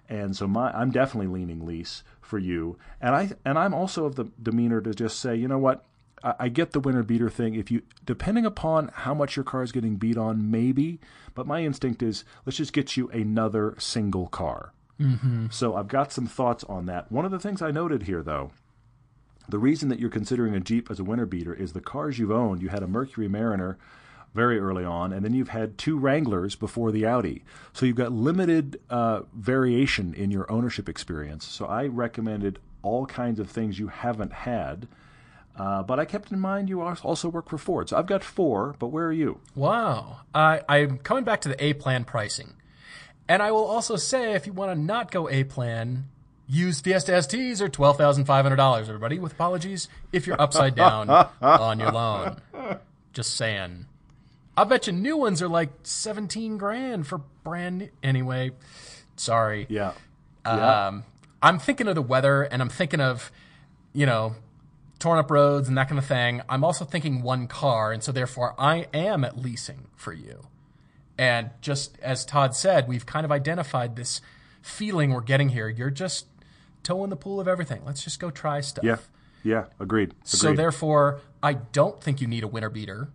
[0.09, 2.77] And so my I'm definitely leaning lease for you.
[2.99, 5.85] And I and I'm also of the demeanor to just say, you know what?
[6.39, 7.55] I, get the winner beater thing.
[7.55, 10.99] If you depending upon how much your car is getting beat on, maybe.
[11.35, 14.73] But my instinct is let's just get you another single car.
[14.99, 15.47] Mm-hmm.
[15.49, 17.11] So I've got some thoughts on that.
[17.11, 18.51] One of the things I noted here, though,
[19.49, 22.31] the reason that you're considering a Jeep as a winter beater is the cars you've
[22.31, 22.61] owned.
[22.61, 23.77] You had a Mercury Mariner
[24.33, 27.43] very early on, and then you've had two Wranglers before the Audi.
[27.71, 31.45] So you've got limited uh, variation in your ownership experience.
[31.45, 34.87] So I recommended all kinds of things you haven't had.
[35.55, 37.89] Uh, but I kept in mind you also work for Ford.
[37.89, 39.39] So I've got four, but where are you?
[39.55, 40.21] Wow.
[40.33, 42.53] I, I'm coming back to the A plan pricing.
[43.27, 46.09] And I will also say, if you want to not go A plan,
[46.47, 51.09] use Fiesta STs or $12,500, everybody, with apologies if you're upside down
[51.41, 52.41] on your loan.
[53.13, 53.85] Just saying.
[54.57, 57.89] I bet you new ones are like 17 grand for brand new.
[58.01, 58.51] Anyway,
[59.15, 59.65] sorry.
[59.69, 59.93] Yeah.
[60.45, 60.87] yeah.
[60.87, 61.03] Um,
[61.41, 63.31] I'm thinking of the weather and I'm thinking of,
[63.93, 64.35] you know,
[64.99, 66.41] torn up roads and that kind of thing.
[66.47, 67.91] I'm also thinking one car.
[67.91, 70.47] And so therefore I am at leasing for you.
[71.17, 74.21] And just as Todd said, we've kind of identified this
[74.61, 75.69] feeling we're getting here.
[75.69, 76.25] You're just
[76.83, 77.81] toe in the pool of everything.
[77.85, 78.85] Let's just go try stuff.
[78.85, 78.97] Yeah.
[79.43, 79.65] Yeah.
[79.79, 80.11] Agreed.
[80.11, 80.15] Agreed.
[80.23, 83.09] So therefore, I don't think you need a winter beater.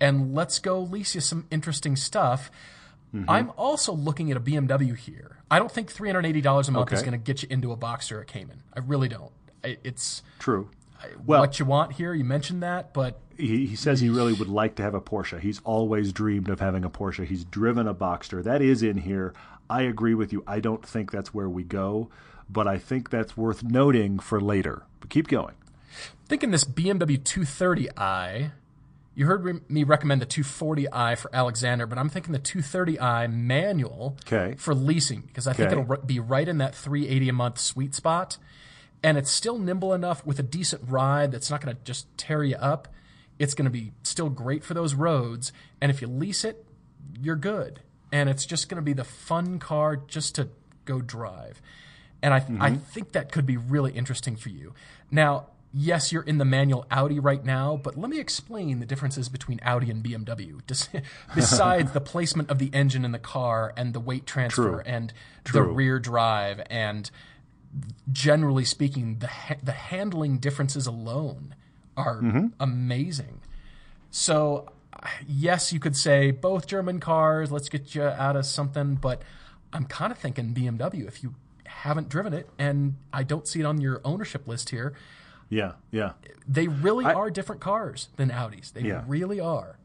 [0.00, 2.50] And let's go lease you some interesting stuff.
[3.14, 3.28] Mm-hmm.
[3.28, 5.36] I'm also looking at a BMW here.
[5.50, 6.96] I don't think $380 a month Okay.
[6.96, 8.62] is going to get you into a Boxster or a Cayman.
[8.74, 9.32] I really don't.
[9.62, 10.70] It's True.
[11.24, 12.12] Well, what you want here.
[12.14, 15.40] You mentioned that, but he, he says he really would like to have a Porsche.
[15.40, 17.24] He's always dreamed of having a Porsche.
[17.26, 18.42] He's driven a Boxster.
[18.42, 19.32] That is in here.
[19.68, 20.42] I agree with you.
[20.46, 22.10] I don't think that's where we go,
[22.48, 24.82] but I think that's worth noting for later.
[25.00, 25.54] But keep going.
[26.28, 28.52] thinking this BMW 230i.
[29.14, 34.16] You heard re- me recommend the 240i for Alexander, but I'm thinking the 230i manual
[34.26, 34.54] Okay.
[34.56, 35.80] for leasing because I think Okay.
[35.80, 38.38] it'll r- be right in that 380 a month sweet spot,
[39.02, 42.44] and it's still nimble enough with a decent ride that's not going to just tear
[42.44, 42.88] you up.
[43.38, 46.66] It's going to be still great for those roads, and if you lease it,
[47.18, 47.80] you're good,
[48.12, 50.48] and it's just going to be the fun car just to
[50.84, 51.62] go drive.
[52.22, 52.76] And I, I mm-hmm.
[52.76, 54.74] think that could be really interesting for you.
[55.10, 59.28] Now, yes, you're in the manual Audi right now, but let me explain the differences
[59.28, 60.60] between Audi and BMW.
[61.34, 64.82] Besides the placement of the engine in the car and the weight transfer True.
[64.84, 65.12] and
[65.52, 67.10] the rear drive and
[68.10, 71.54] generally speaking, the ha- the handling differences alone
[71.96, 72.46] are mm-hmm.
[72.58, 73.40] amazing.
[74.10, 74.68] So,
[75.26, 77.52] yes, you could say both German cars.
[77.52, 79.22] Let's get you out of something, but
[79.72, 81.06] I'm kind of thinking BMW.
[81.06, 81.34] If you
[81.66, 84.92] haven't driven it, and I don't see it on your ownership list here,
[85.48, 86.12] Yeah, yeah.
[86.46, 88.72] they really are different cars than Audis.
[88.72, 89.04] They Yeah.
[89.06, 89.76] really are.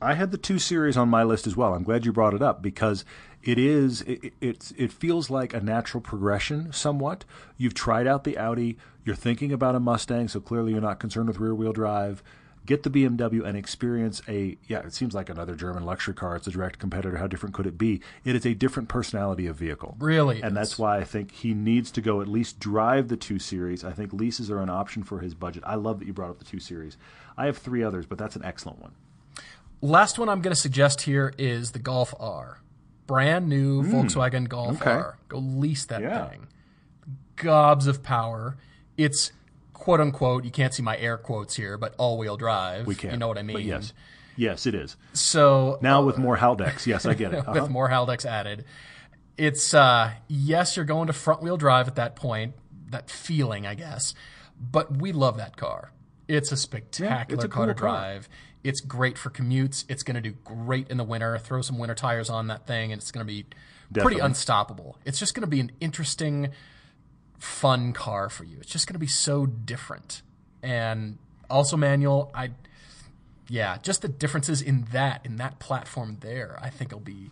[0.00, 1.74] I had the two series on my list as well.
[1.74, 3.04] I'm glad you brought it up because
[3.42, 7.24] it is it, it- it's it feels like a natural progression somewhat.
[7.56, 11.28] You've tried out the Audi, you're thinking about a Mustang, so clearly you're not concerned
[11.28, 12.22] with rear wheel drive.
[12.66, 16.36] Get the BMW and experience a yeah, it seems like another German luxury car.
[16.36, 17.16] It's a direct competitor.
[17.16, 18.02] How different could it be?
[18.24, 19.96] It is a different personality of vehicle.
[19.98, 20.54] Really And is.
[20.54, 23.84] that's why I think he needs to go at least drive the two series.
[23.84, 25.62] I think leases are an option for his budget.
[25.66, 26.98] I love that you brought up the two series.
[27.38, 28.92] I have three others, but that's an excellent one.
[29.80, 32.60] Last one I'm going to suggest here is the Golf R.
[33.06, 34.80] Brand new Volkswagen Golf.
[34.82, 34.90] Okay.
[34.90, 35.18] R.
[35.28, 36.28] Go lease that Yeah.
[36.28, 36.48] thing.
[37.36, 38.56] Gobs of power.
[38.96, 39.32] It's
[39.72, 42.86] quote unquote, you can't see my air quotes here, but all wheel drive.
[42.86, 43.12] We can.
[43.12, 43.54] You know what I mean?
[43.54, 43.92] But yes,
[44.36, 44.96] yes, it is.
[45.12, 47.38] So Now with more Haldex, yes, I get it.
[47.48, 47.52] Uh-huh.
[47.62, 48.64] with more Haldex added.
[49.36, 52.54] It's uh yes, you're going to front wheel drive at that point,
[52.90, 54.14] that feeling, I guess.
[54.60, 55.92] But we love that car.
[56.26, 58.28] It's a spectacular a car to drive.
[58.28, 58.36] car.
[58.64, 59.84] It's great for commutes.
[59.88, 61.38] It's going to do great in the winter.
[61.38, 63.46] Throw some winter tires on that thing, and it's going to be
[63.94, 64.98] pretty unstoppable.
[65.04, 66.50] It's just going to be an interesting,
[67.38, 68.58] fun car for you.
[68.60, 70.22] It's just going to be so different,
[70.62, 72.30] and also manual.
[72.34, 72.50] I
[73.48, 77.30] yeah, just the differences in that in that platform there, I think will be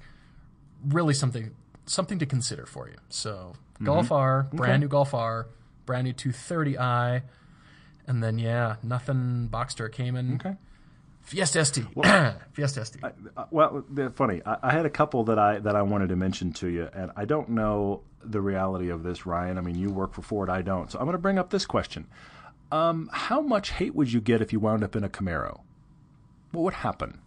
[0.84, 1.54] really something
[1.84, 2.96] something to consider for you.
[3.08, 3.84] So mm-hmm.
[3.84, 5.48] Golf R, brand new Golf R,
[5.84, 7.22] brand new 230i,
[8.06, 10.34] and then yeah, nothing Boxster Cayman.
[10.34, 10.56] Okay.
[11.26, 11.84] Fiesta ST.
[12.52, 13.02] Fiesta ST.
[13.02, 14.40] Uh, well, they're funny.
[14.46, 17.10] I, I had a couple that I that I wanted to mention to you, and
[17.16, 19.58] I don't know the reality of this, Ryan.
[19.58, 20.90] I mean, you work for Ford, I don't.
[20.90, 22.06] So I'm going to bring up this question:
[22.70, 25.62] um, How much hate would you get if you wound up in a Camaro?
[26.52, 27.18] What would happen?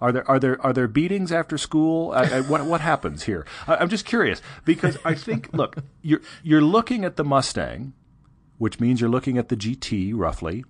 [0.00, 2.12] Are there are there are there beatings after school?
[2.12, 3.46] I, I, what what happens here?
[3.68, 7.92] I, I'm just curious because I think look, you're you're looking at the Mustang,
[8.56, 10.64] which means you're looking at the GT roughly.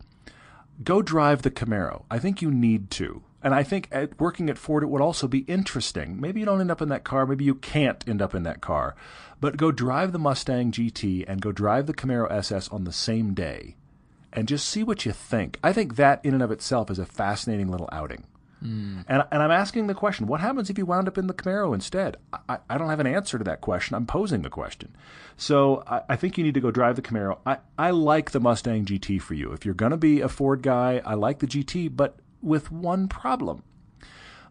[0.82, 2.04] Go drive the Camaro.
[2.10, 3.22] I think you need to.
[3.42, 6.20] And I think at working at Ford, it would also be interesting.
[6.20, 7.26] Maybe you don't end up in that car.
[7.26, 8.94] Maybe you can't end up in that car.
[9.40, 13.34] But go drive the Mustang GT and go drive the Camaro SS on the same
[13.34, 13.76] day
[14.32, 15.58] and just see what you think.
[15.62, 18.24] I think that in and of itself is a fascinating little outing.
[18.62, 19.04] Mm.
[19.08, 21.74] And, and I'm asking the question what happens if you wound up in the Camaro
[21.74, 22.16] instead?
[22.48, 23.94] I, I don't have an answer to that question.
[23.94, 24.94] I'm posing the question.
[25.36, 27.38] So I, I think you need to go drive the Camaro.
[27.44, 29.52] I, I like the Mustang GT for you.
[29.52, 33.08] If you're going to be a Ford guy, I like the GT, but with one
[33.08, 33.62] problem.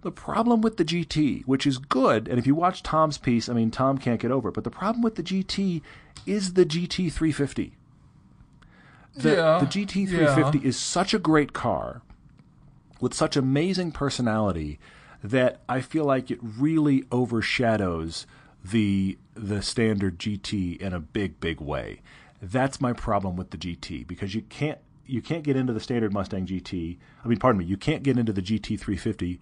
[0.02, 3.54] The problem with the GT, which is good, and if you watch Tom's piece, I
[3.54, 5.84] mean, Tom can't get over it, but the problem with the GT
[6.26, 7.78] is the GT 350.
[9.14, 12.02] The, Yeah, the GT 350 is such a great car
[13.02, 14.80] with such amazing personality
[15.22, 18.26] that I feel like it really overshadows
[18.64, 22.02] the the standard GT in a big big way.
[22.42, 26.14] That's my problem with the GT because you can't you can't get into the standard
[26.14, 26.98] Mustang GT.
[27.24, 29.42] I mean, pardon me, you can't get into the GT 350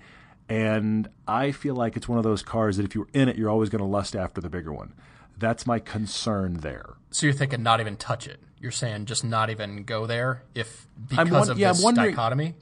[0.50, 3.52] and I feel like it's one of those cars that if you're in it, you're
[3.52, 4.94] always going to lust after the bigger one.
[5.38, 6.96] That's my concern there.
[7.12, 8.40] So you're thinking not even touch it.
[8.60, 12.56] You're saying just not even go there if because won- of yeah, this dichotomy.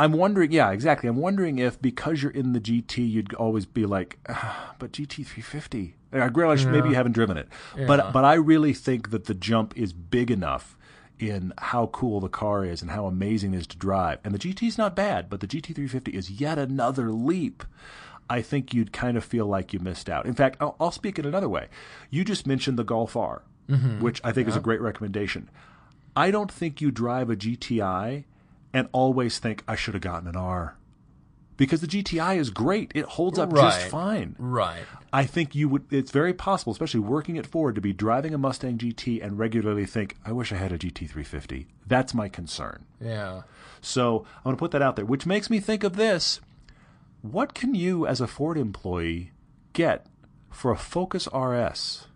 [0.00, 1.10] I'm wondering, yeah, exactly.
[1.10, 5.26] I'm wondering if because you're in the GT, you'd always be like, ah, but GT
[5.26, 5.94] 350.
[6.12, 7.48] I realize maybe you haven't driven it,
[7.86, 10.76] but but I really think that the jump is big enough
[11.18, 14.18] in how cool the car is and how amazing it is to drive.
[14.24, 17.62] And the GT's not bad, but the GT 350 is yet another leap.
[18.30, 20.24] I think you'd kind of feel like you missed out.
[20.24, 21.68] In fact, I'll, I'll speak it another way.
[22.08, 23.42] You just mentioned the Golf R,
[24.00, 25.50] which I think is a great recommendation.
[26.16, 28.24] I don't think you drive a GTI
[28.72, 30.76] and always think I should have gotten an R.
[31.56, 32.90] Because the GTI is great.
[32.94, 34.34] It holds up just fine.
[34.38, 34.84] Right.
[35.12, 38.38] I think you would it's very possible, especially working at Ford, to be driving a
[38.38, 41.66] Mustang GT and regularly think, I wish I had a GT350.
[41.86, 42.86] That's my concern.
[42.98, 43.42] Yeah.
[43.82, 46.40] So I'm going to put that out there, which makes me think of this.
[47.20, 49.32] What can you, as a Ford employee,
[49.74, 50.06] get
[50.50, 52.06] for a Focus RS?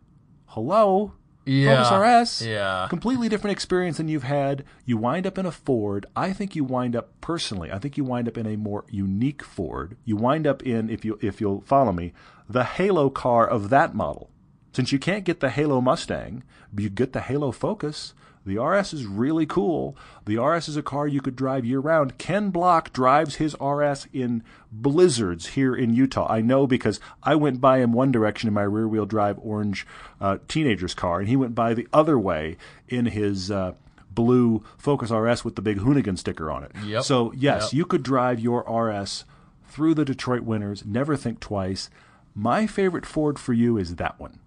[0.47, 1.13] Hello?
[1.45, 1.85] Yeah.
[1.85, 2.47] Focus RS?
[2.47, 2.87] Yeah.
[2.89, 4.65] Completely different experience than you've had.
[4.85, 6.07] You wind up in a Ford.
[6.17, 9.43] I think you wind up, personally, I think you wind up in a more unique
[9.43, 9.97] Ford.
[10.05, 12.13] You wind up in, if, you, if you'll follow me,
[12.49, 14.31] the Halo car of that model.
[14.73, 16.43] Since you can't get the Halo Mustang,
[16.77, 18.15] you get the Halo Focus.
[18.47, 19.97] The RS is really cool.
[20.27, 22.19] The RS is a car you could drive year round.
[22.19, 26.27] Ken Block drives his RS in blizzards here in Utah.
[26.31, 29.87] I know because I went by him one direction in my rear wheel drive orange
[30.21, 32.57] uh, teenager's car, and he went by the other way
[32.89, 33.73] in his uh,
[34.11, 36.73] blue Focus RS with the big Hoonigan sticker on it.
[36.85, 37.03] Yep.
[37.05, 37.73] So, yes, Yep.
[37.73, 39.25] you could drive your RS
[39.69, 41.89] through the Detroit winters, never think twice.
[42.35, 44.39] My favorite Ford for you is that one.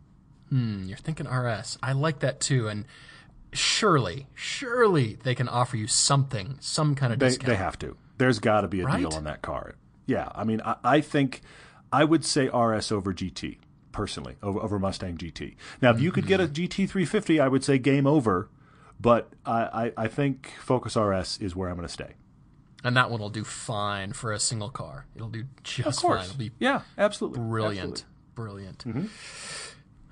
[0.49, 1.77] You're thinking RS.
[1.83, 2.67] I like that too.
[2.69, 2.85] And
[3.57, 7.47] surely, surely they can offer you something, some kind of They, discount.
[7.47, 7.97] they have to.
[8.17, 9.75] There's got to be a deal on that car.
[10.05, 11.41] Yeah, I mean, I, I think
[11.91, 13.57] I would say RS over GT
[13.91, 15.55] personally, over, over Mustang GT.
[15.81, 18.49] Now, if you could get a GT 350, I would say game over.
[18.99, 22.13] But I, I, I think Focus RS is where I'm going to stay.
[22.83, 25.05] And that one will do fine for a single car.
[25.15, 26.23] It'll do just fine.
[26.23, 27.39] It'll be Yeah, absolutely.
[27.39, 28.05] brilliant.
[28.35, 28.63] Absolutely.
[28.91, 29.05] Mm-hmm.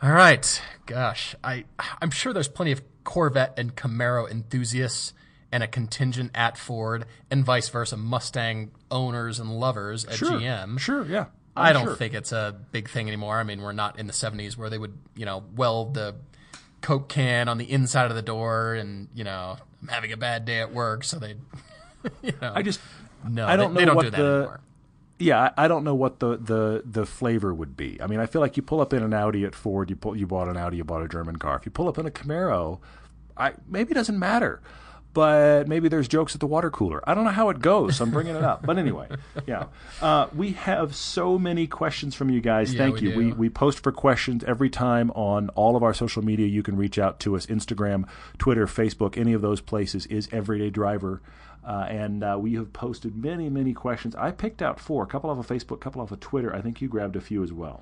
[0.01, 0.61] All right.
[0.85, 1.65] Gosh, I
[2.01, 5.13] I'm sure there's plenty of Corvette and Camaro enthusiasts
[5.51, 10.31] and a contingent at Ford and vice versa Mustang owners and lovers at Sure.
[10.31, 10.77] GM.
[10.79, 11.25] Sure, yeah.
[11.55, 11.95] I I'm don't sure.
[11.95, 13.37] think it's a big thing anymore.
[13.39, 16.15] I mean, we're not in the 70s where they would, you know, weld the
[16.81, 20.43] Coke can on the inside of the door and, you know, I'm having a bad
[20.45, 21.35] day at work, so they,
[22.21, 22.51] you know.
[22.53, 22.79] I just
[23.27, 24.59] no, I don't they, they know don't what do that the- anymore.
[25.18, 28.01] Yeah, I don't know what the, the, the flavor would be.
[28.01, 30.16] I mean, I feel like you pull up in an Audi at Ford, you pull,
[30.16, 31.55] you bought an Audi, you bought a German car.
[31.55, 32.80] If you pull up in a Camaro,
[33.38, 34.61] I maybe it doesn't matter,
[35.16, 37.01] but maybe there's jokes at the water cooler.
[37.09, 38.66] I don't know how it goes, so I'm bringing it up.
[38.66, 39.07] But anyway,
[39.47, 39.68] yeah,
[40.01, 42.74] uh, we have so many questions from you guys.
[42.74, 43.11] Yeah, Thank we you.
[43.13, 43.18] do.
[43.18, 46.47] We we post for questions every time on all of our social media.
[46.47, 48.07] You can reach out to us: Instagram,
[48.38, 49.18] Twitter, Facebook.
[49.18, 51.22] Any of those places is Everyday Driver.
[51.66, 54.13] Uh, and uh, we have posted many, many questions.
[54.16, 56.53] I picked out four, a couple off of Facebook, a couple off of Twitter.
[56.53, 57.82] I think you grabbed a few as well.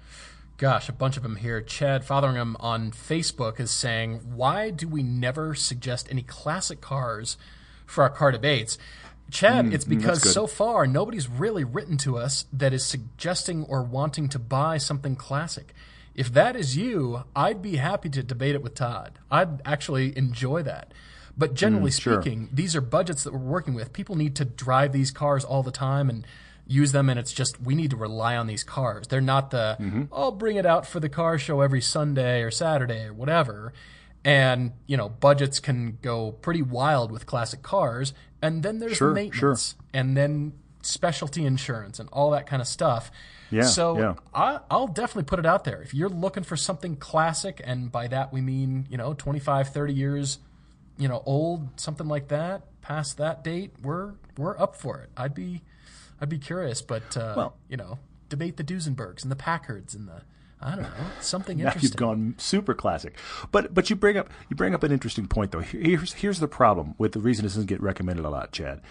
[0.57, 1.61] Gosh, a bunch of them here.
[1.61, 7.37] Chad Fotheringham on Facebook is saying, Why do we never suggest any classic cars
[7.85, 8.77] for our car debates?
[9.31, 13.63] Chad, mm, it's mm, because so far nobody's really written to us that is suggesting
[13.65, 15.73] or wanting to buy something classic.
[16.13, 19.17] If that is you, I'd be happy to debate it with Todd.
[19.31, 20.93] I'd actually enjoy that.
[21.35, 22.21] But generally mm, sure.
[22.21, 23.91] speaking, these are budgets that we're working with.
[23.91, 26.27] People need to drive these cars all the time, and
[26.65, 29.07] use them, and it's just we need to rely on these cars.
[29.07, 30.03] They're not the Mm-hmm.
[30.13, 33.73] I'll bring it out for the car show every Sunday or Saturday or whatever.
[34.25, 39.13] And you know, budgets can go pretty wild with classic cars, and then there's Sure,
[39.13, 43.11] maintenance, and then specialty insurance and all that kind of stuff.
[43.51, 44.13] Yeah, So yeah.
[44.33, 45.81] I, I'll definitely put it out there.
[45.81, 49.93] If you're looking for something classic, and by that we mean, you know, 25, 30
[49.93, 50.39] years,
[50.97, 55.09] you know, old, something like that, past that date, we're we're up for it.
[55.17, 55.61] I'd be
[56.23, 57.99] I'd be curious, but uh, Well- you know,
[58.29, 60.21] debate the Duesenbergs and the Packards and the
[60.61, 61.89] I don't know, something Now interesting.
[61.89, 63.17] you've gone super classic,
[63.51, 65.59] but but you bring up you bring up an interesting point though.
[65.59, 68.81] Here's here's the problem with the reason this doesn't get recommended a lot, Chad.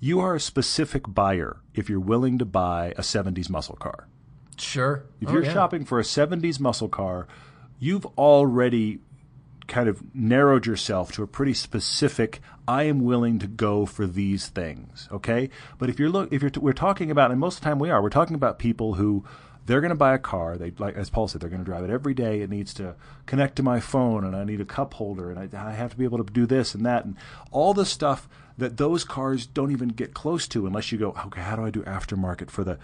[0.00, 4.08] You are a specific buyer if you're willing to buy a '70s muscle car.
[4.58, 5.04] Sure.
[5.20, 5.52] If Oh, you're yeah.
[5.52, 7.28] shopping for a 70s muscle car,
[7.78, 8.98] you've already
[9.70, 14.48] kind of narrowed yourself to a pretty specific I am willing to go for these
[14.48, 15.48] things, okay?
[15.78, 17.88] But if you're look if you're we're talking about and most of the time we
[17.88, 19.24] are, we're talking about people who
[19.66, 21.84] they're going to buy a car, they like as Paul said they're going to drive
[21.84, 24.94] it every day, it needs to connect to my phone and I need a cup
[24.94, 27.16] holder and I, I have to be able to do this and that and
[27.50, 31.40] all the stuff that those cars don't even get close to unless you go, okay,
[31.40, 32.78] how do I do aftermarket for the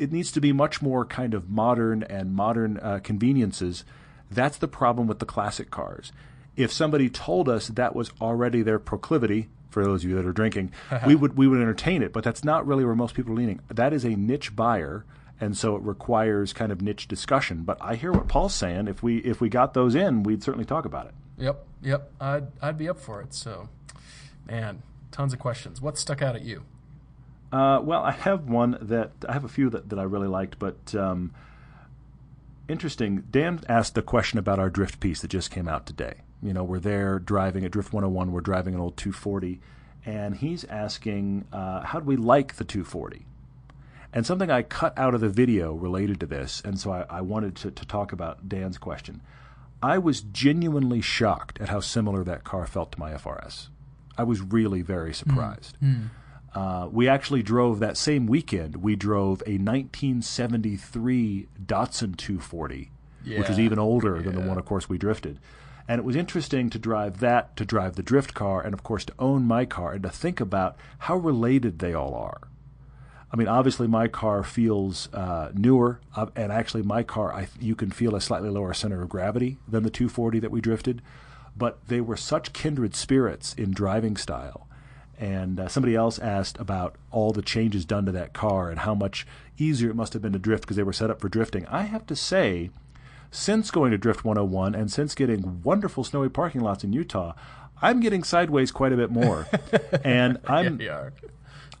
[0.00, 3.84] it needs to be much more kind of modern and modern uh, conveniences.
[4.30, 6.12] That's the problem with the classic cars.
[6.56, 10.32] If somebody told us that was already their proclivity, for those of you that are
[10.32, 10.72] drinking,
[11.06, 12.12] we would we would entertain it.
[12.12, 13.60] But that's not really where most people are leaning.
[13.68, 15.04] That is a niche buyer,
[15.40, 17.62] and so it requires kind of niche discussion.
[17.62, 18.88] But I hear what Paul's saying.
[18.88, 21.14] If we if we got those in, we'd certainly talk about it.
[21.38, 22.10] Yep, yep.
[22.20, 23.32] I'd I'd be up for it.
[23.32, 23.68] So,
[24.46, 25.80] man, tons of questions.
[25.80, 26.64] What stuck out at you?
[27.52, 30.58] Uh, well, I have one that I have a few that, that I really liked,
[30.58, 31.32] but um,
[32.70, 33.24] interesting.
[33.30, 36.14] Dan asked the question about our drift piece that just came out today.
[36.42, 38.32] You know, we're there driving at Drift 101.
[38.32, 39.60] We're driving an old 240,
[40.06, 43.26] and he's asking, uh, "How do we like the 240?"
[44.12, 47.20] And something I cut out of the video related to this, and so I, I
[47.20, 49.20] wanted to, to talk about Dan's question.
[49.82, 53.68] I was genuinely shocked at how similar that car felt to my FRS.
[54.18, 55.76] I was really very surprised.
[56.54, 58.76] Uh, we actually drove that same weekend.
[58.76, 62.90] We drove a 1973 Datsun 240,
[63.38, 65.38] which was even older than the one, of course, we drifted.
[65.86, 69.04] And it was interesting to drive that, to drive the drift car, and of course
[69.06, 72.40] to own my car, and to think about how related they all are.
[73.32, 77.76] I mean, obviously, my car feels uh, newer, uh, and actually, my car, I, you
[77.76, 81.00] can feel a slightly lower center of gravity than the 240 that we drifted,
[81.56, 84.66] but they were such kindred spirits in driving style.
[85.20, 88.94] And uh, somebody else asked about all the changes done to that car and how
[88.94, 89.26] much
[89.58, 91.66] easier it must have been to drift because they were set up for drifting.
[91.66, 92.70] I have to say,
[93.30, 97.34] since going to Drift 101 and since getting wonderful snowy parking lots in Utah,
[97.82, 99.46] I'm getting sideways quite a bit more.
[100.04, 101.12] and I'm are.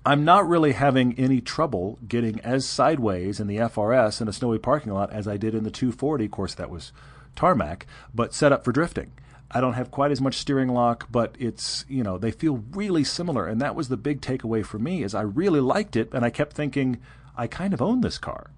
[0.04, 4.58] I'm not really having any trouble getting as sideways in the FRS in a snowy
[4.58, 6.26] parking lot as I did in the 240.
[6.26, 6.92] Of course, that was
[7.36, 9.12] tarmac, but set up for drifting.
[9.52, 13.02] I don't have quite as much steering lock, but it's, you know, they feel really
[13.04, 13.46] similar.
[13.46, 16.08] And that was the big takeaway for me is I really liked it.
[16.12, 16.98] And I kept thinking,
[17.36, 18.50] I kind of own this car.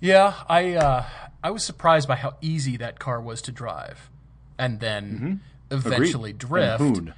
[0.00, 1.04] Yeah, I uh,
[1.44, 4.10] I was surprised by how easy that car was to drive,
[4.58, 5.40] and then
[5.70, 6.54] eventually Mm-hmm.
[6.74, 6.94] Agreed.
[7.04, 7.16] drift.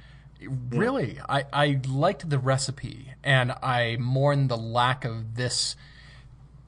[0.69, 5.75] Really, I, I liked the recipe, and I mourn the lack of this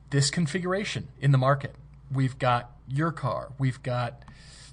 [0.10, 1.76] this configuration in the market.
[2.12, 4.24] We've got your car, we've got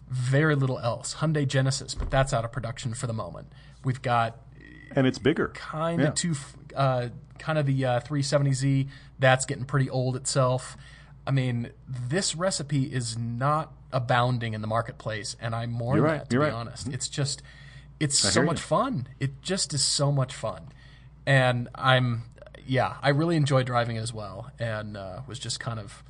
[0.09, 1.17] very little else.
[1.17, 3.49] Hyundai Genesis, but that's out of production for the moment.
[3.85, 4.39] We've got
[4.95, 5.49] And it's bigger.
[5.49, 6.09] kind Yeah.
[6.09, 6.35] of two,
[6.77, 8.89] uh, kind of the uh, 370Z.
[9.19, 10.77] That's getting pretty old itself.
[11.27, 16.31] I mean, this recipe is not abounding in the marketplace, and I mourn right, that
[16.31, 16.49] to be right.
[16.49, 16.57] Mm-hmm.
[16.57, 16.89] honest.
[16.89, 17.43] It's just,
[17.99, 18.63] it's so much you.
[18.63, 19.09] fun.
[19.21, 20.69] It just is so much fun,
[21.27, 22.25] and I'm,
[22.67, 26.03] yeah, I really enjoy driving it as well, and uh, was just kind of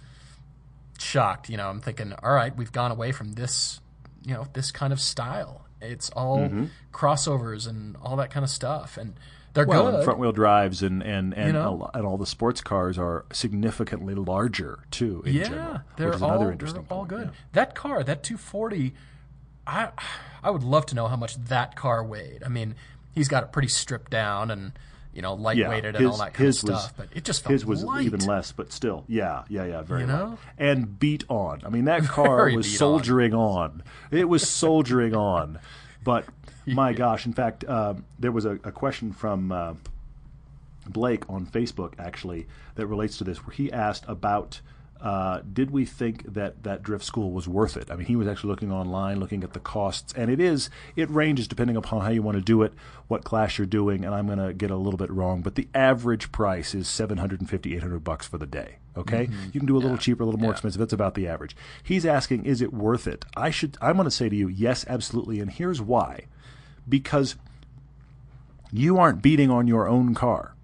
[0.98, 1.48] shocked.
[1.48, 3.80] You know, I'm thinking, all right, we've gone away from this,
[4.24, 5.62] you know, this kind of style.
[5.80, 6.64] It's all Mm-hmm.
[6.92, 9.14] crossovers and all that kind of stuff, and
[9.52, 10.04] they're Well, good.
[10.04, 11.90] front wheel drives and and and, you know?
[11.94, 15.22] and all the sports cars are significantly larger too.
[15.26, 16.86] In yeah, general, they're which is all another interesting.
[16.90, 17.26] all point, good.
[17.28, 17.38] yeah.
[17.52, 18.94] That car, that 240,
[19.66, 19.90] I
[20.42, 22.42] I would love to know how much that car weighed.
[22.44, 22.74] I mean,
[23.14, 24.72] he's got it pretty stripped down and
[25.14, 27.84] you know lightweighted and all that kind of stuff, but it just felt his was
[27.84, 28.04] light.
[28.04, 30.18] even less, but still, yeah, yeah, yeah, very You light.
[30.18, 30.38] know?
[30.58, 31.62] and beat on.
[31.64, 32.78] I mean, that car was beat on.
[32.78, 33.82] soldiering on.
[34.10, 35.58] It was soldiering on,
[36.02, 36.24] but
[36.66, 37.26] my gosh!
[37.26, 39.74] In fact, um, there was a, a question from uh,
[40.88, 44.60] Blake on Facebook actually that relates to this, where he asked about
[45.04, 47.90] uh, did we think that that drift school was worth it?
[47.90, 51.10] I mean, he was actually looking online, looking at the costs, and it is it
[51.10, 52.72] ranges depending upon how you want to do it,
[53.06, 55.68] what class you're doing, and I'm going to get a little bit wrong, but the
[55.74, 58.76] average price is 750, 800 bucks for the day.
[58.96, 59.50] Okay, mm-hmm.
[59.52, 59.98] you can do a little yeah.
[59.98, 60.54] cheaper, a little more yeah.
[60.54, 60.78] expensive.
[60.78, 61.54] That's about the average.
[61.82, 63.26] He's asking, is it worth it?
[63.36, 63.76] I should.
[63.82, 66.28] I'm going to say to you, yes, absolutely, and here's why:
[66.88, 67.36] because
[68.72, 70.54] you aren't beating on your own car.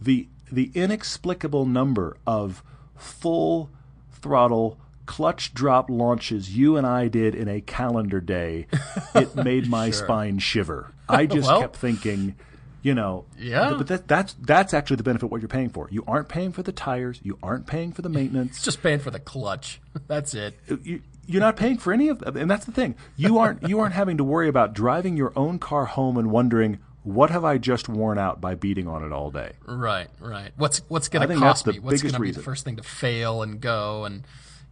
[0.00, 2.64] The the inexplicable number of
[2.96, 3.70] full
[4.10, 8.66] throttle clutch drop launches you and I did in a calendar day,
[9.14, 10.04] it made my sure.
[10.04, 10.92] spine shiver.
[11.08, 12.36] I just well, kept thinking,
[12.82, 13.74] you know, yeah.
[13.76, 15.88] But that, that's that's actually the benefit of what you're paying for.
[15.90, 17.20] You aren't paying for the tires.
[17.22, 18.62] You aren't paying for the maintenance.
[18.62, 19.80] just paying for the clutch.
[20.06, 20.58] That's it.
[20.82, 22.94] You, you're not paying for any of and that's the thing.
[23.16, 26.78] You aren't you aren't having to worry about driving your own car home and wondering
[27.04, 29.52] what have I just worn out by beating on it all day?
[29.66, 30.50] Right, right.
[30.56, 31.78] What's what's going to cost me?
[31.78, 34.04] What's going to be the first thing to fail and go?
[34.04, 34.26] And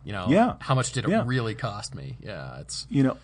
[0.04, 0.54] you know, yeah.
[0.58, 1.22] how much did it yeah.
[1.26, 2.16] really cost me?
[2.22, 3.18] Yeah, it's you know,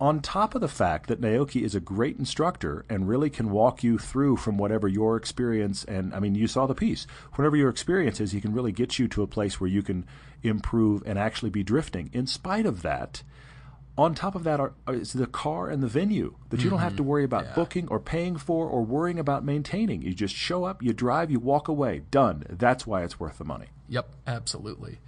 [0.00, 3.84] on top of the fact that Naoki is a great instructor and really can walk
[3.84, 7.06] you through from whatever your experience and I mean you saw the piece.
[7.34, 10.06] Whatever your experience is, he can really get you to a place where you can
[10.42, 12.10] improve and actually be drifting.
[12.12, 13.22] In spite of that,
[13.98, 16.70] on top of that are, is the car and the venue that you mm-hmm.
[16.70, 17.10] don't have to mm-hmm.
[17.10, 17.54] worry about yeah.
[17.54, 20.02] booking or paying for or worrying about maintaining.
[20.02, 22.02] You just show up, you drive, you walk away.
[22.10, 22.44] Done.
[22.48, 23.66] That's why it's worth the money.
[23.88, 24.98] Yep, absolutely.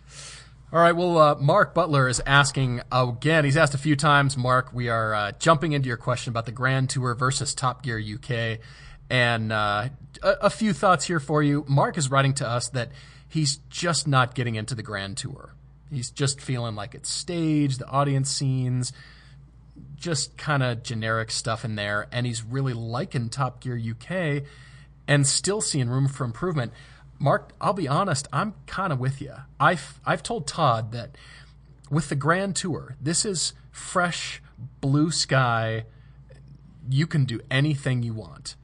[0.73, 0.97] All right.
[0.97, 3.45] Well, uh, Mark Butler is asking again.
[3.45, 4.39] He's asked a few times.
[4.39, 8.01] Mark, we are uh, jumping into your question about the Grand Tour versus Top Gear
[8.01, 8.59] UK,
[9.11, 9.91] and uh,
[10.23, 11.67] a, a, few thoughts here for you.
[11.69, 12.91] Mark is writing to us that
[13.29, 15.55] he's just not getting into the Grand Tour.
[15.93, 18.93] He's just feeling like it's staged, the audience scenes,
[19.97, 22.09] just kind of generic stuff in there.
[22.11, 24.45] And he's really liking Top Gear UK
[25.07, 26.73] and still seeing room for improvement.
[27.19, 29.35] Mark, I'll be honest, I'm kind of with you.
[29.61, 31.17] I've, I've told Todd that
[31.91, 34.43] with the Grand Tour, this is fresh,
[34.81, 35.85] blue sky.
[36.89, 38.57] You can do anything you want.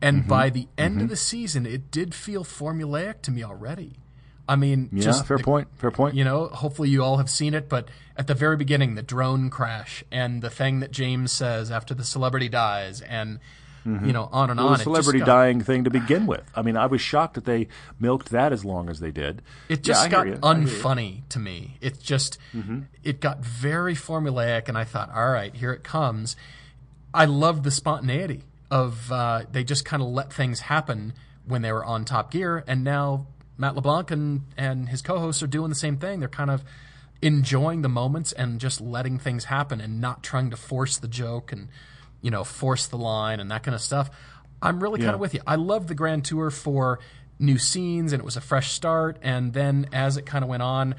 [0.00, 0.28] And mm-hmm.
[0.28, 1.04] by the end mm-hmm.
[1.04, 3.94] of the season, it did feel formulaic to me already.
[4.48, 5.68] I mean, yeah, just fair the, point.
[5.76, 6.14] Fair point.
[6.14, 9.50] You know, hopefully you all have seen it, but at the very beginning, the drone
[9.50, 13.40] crash and the thing that James says after the celebrity dies, and
[13.86, 14.06] mm-hmm.
[14.06, 14.78] you know, on and well, on.
[14.78, 16.50] The celebrity got, dying thing to begin with.
[16.54, 17.68] I mean, I was shocked that they
[18.00, 19.42] milked that as long as they did.
[19.68, 21.76] It just yeah, got unfunny to me.
[21.82, 22.80] It just mm-hmm.
[23.04, 26.36] it got very formulaic, and I thought, all right, here it comes.
[27.12, 31.12] I loved the spontaneity of uh, they just kind of let things happen
[31.46, 33.26] when they were on Top Gear, and now
[33.58, 36.20] Matt LeBlanc and, and his co-hosts are doing the same thing.
[36.20, 36.64] They're kind of
[37.20, 41.50] enjoying the moments and just letting things happen and not trying to force the joke
[41.50, 41.68] and
[42.22, 44.10] you know force the line and that kind of stuff.
[44.62, 45.40] I'm really kind of with you.
[45.46, 46.98] I love the Grand Tour for
[47.38, 49.18] new scenes and it was a fresh start.
[49.22, 50.96] And then as it kind of went on,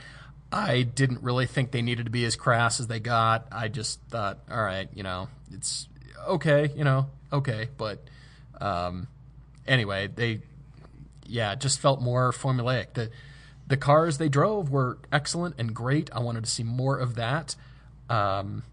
[0.51, 3.47] I didn't really think they needed to be as crass as they got.
[3.51, 5.87] I just thought, all right, you know, it's
[6.27, 7.99] okay, you know, okay, but
[8.59, 9.07] um,
[9.67, 10.41] anyway, they
[11.29, 12.93] yeah, it just felt more formulaic.
[12.93, 13.09] The
[13.67, 16.09] the cars they drove were excellent and great.
[16.11, 17.55] I wanted to see more of that.
[18.09, 18.63] Um,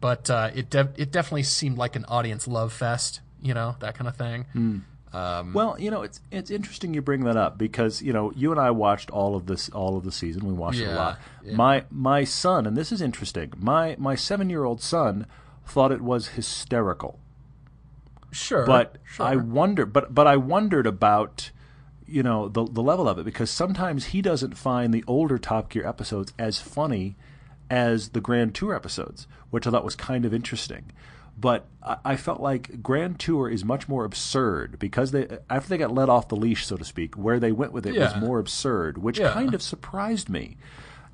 [0.00, 3.94] but uh, it de- it definitely seemed like an audience love fest, you know, that
[3.94, 4.44] kind of thing.
[4.54, 4.82] Mm.
[5.14, 8.50] Um, well, you know, it's it's interesting you bring that up because you know you
[8.50, 10.46] and I watched all of this all of the season.
[10.46, 11.18] We watched yeah, it a lot.
[11.42, 11.56] Yeah.
[11.56, 13.52] My my son, and this is interesting.
[13.56, 15.26] My my seven year old son
[15.64, 17.18] thought it was hysterical.
[18.32, 19.24] Sure, but sure.
[19.24, 21.50] I wonder, but but I wondered about
[22.06, 25.70] you know the the level of it because sometimes he doesn't find the older Top
[25.70, 27.16] Gear episodes as funny
[27.70, 30.92] as the Grand Tour episodes, which I thought was kind of interesting.
[31.36, 35.78] But I, I felt like Grand Tour is much more absurd because they after they
[35.78, 38.12] got let off the leash, so to speak, where they went with it yeah.
[38.12, 39.32] was more absurd, which yeah.
[39.32, 40.56] kind of surprised me.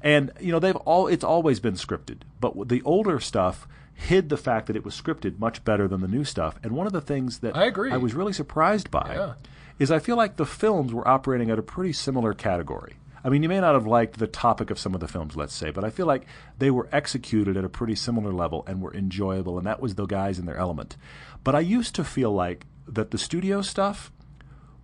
[0.03, 4.37] And you know they've all it's always been scripted, but the older stuff hid the
[4.39, 6.59] fact that it was scripted much better than the new stuff.
[6.63, 9.15] And one of the things that I agree I was really surprised by.
[9.15, 9.35] Yeah
[9.81, 12.95] is I feel like the films were operating at a pretty similar category.
[13.25, 15.55] I mean, you may not have liked the topic of some of the films, let's
[15.55, 16.27] say, but I feel like
[16.59, 20.07] they were executed at a pretty similar level and were enjoyable, and that was the
[20.07, 20.97] guys in their element.
[21.43, 24.13] But I used to feel like that the studio stuff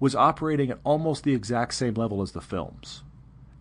[0.00, 3.02] was operating at almost the exact same level as the films.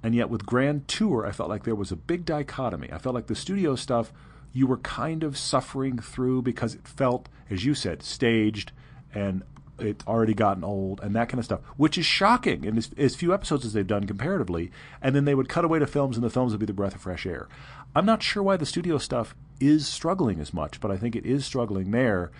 [0.01, 2.91] And yet with Grand Tour, I felt like there was a big dichotomy.
[2.93, 4.13] I felt like the studio stuff
[4.53, 8.71] you were kind of suffering through because it felt, as you said, staged
[9.13, 9.43] and
[9.79, 13.15] it's already gotten old and that kind of stuff, which is shocking in as, as,
[13.15, 14.71] few episodes as they've done comparatively.
[15.01, 16.95] And then they would cut away to films, and the films would be the breath
[16.95, 17.47] of fresh air.
[17.95, 21.25] I'm not sure why the studio stuff is struggling as much, but I think it
[21.25, 22.31] is struggling there.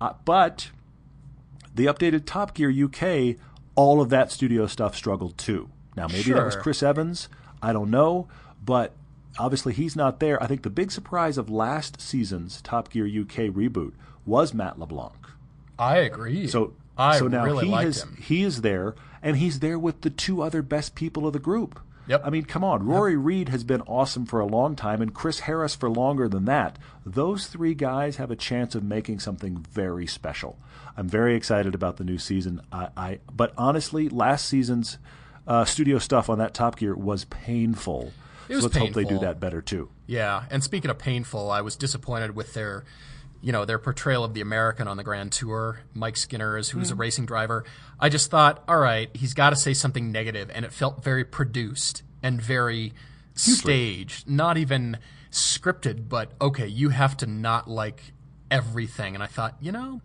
[0.00, 0.70] Uh, but
[1.74, 3.36] the updated Top Gear UK,
[3.74, 5.70] all of that studio stuff struggled too.
[5.96, 6.36] Now maybe sure.
[6.36, 7.28] that was Chris Evans.
[7.62, 8.28] I don't know,
[8.64, 8.94] but
[9.38, 10.42] obviously he's not there.
[10.42, 13.92] I think the big surprise of last season's Top Gear UK reboot
[14.26, 15.19] was Matt LeBlanc.
[15.80, 16.46] I agree.
[16.46, 18.16] So I so now really he has, him.
[18.20, 21.80] he is there, and he's there with the two other best people of the group.
[22.06, 22.22] Yep.
[22.24, 22.84] I mean, come on.
[22.86, 26.44] Rory Reid has been awesome for a long time, and Chris Harris for longer than
[26.46, 26.76] that.
[27.06, 30.58] Those three guys have a chance of making something very special.
[30.96, 32.62] I'm very excited about the new season.
[32.72, 34.98] I, I but honestly, last season's
[35.46, 38.12] uh, studio stuff on that Top Gear was painful.
[38.48, 39.88] It was so let's hope they do that better too.
[40.06, 42.84] Yeah, and speaking of painful, I was disappointed with their,
[43.42, 45.80] you know, their portrayal of the American on the Grand Tour.
[45.94, 47.00] Mike Skinner, as who's a hmm.
[47.00, 47.64] racing driver.
[47.98, 51.24] I just thought, all right, he's got to say something negative, and it felt very
[51.24, 52.92] produced and very
[53.34, 54.98] staged, not even
[55.30, 56.08] scripted.
[56.08, 58.12] But okay, you have to not like
[58.50, 60.00] everything, and I thought, you know,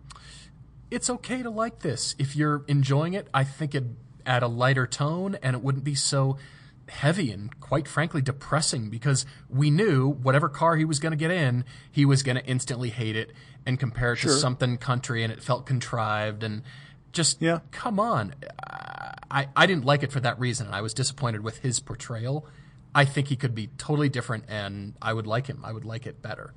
[0.90, 3.28] it's okay to like this if you're enjoying it.
[3.34, 3.84] I think it
[4.26, 6.36] add a lighter tone, and it wouldn't be so
[6.88, 11.30] heavy and quite frankly depressing because we knew whatever car he was going to get
[11.30, 13.32] in, he was going to instantly hate it
[13.64, 16.62] and compare it to something country, and it felt contrived and
[17.12, 17.60] just Yeah.
[17.72, 18.34] come on.
[19.30, 22.46] I I didn't like it for that reason, and I was disappointed with his portrayal.
[22.94, 25.62] I think he could be totally different, and I would like him.
[25.64, 26.54] I would like it better.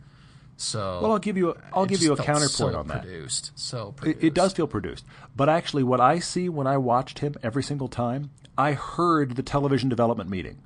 [0.62, 3.04] So Well, I'll give you a, I'll give you a counterpoint so on that.
[3.04, 5.06] Produced, so It, it does feel produced.
[5.36, 9.42] But actually, what I see when I watched him every single time, I heard the
[9.44, 10.58] television development meeting.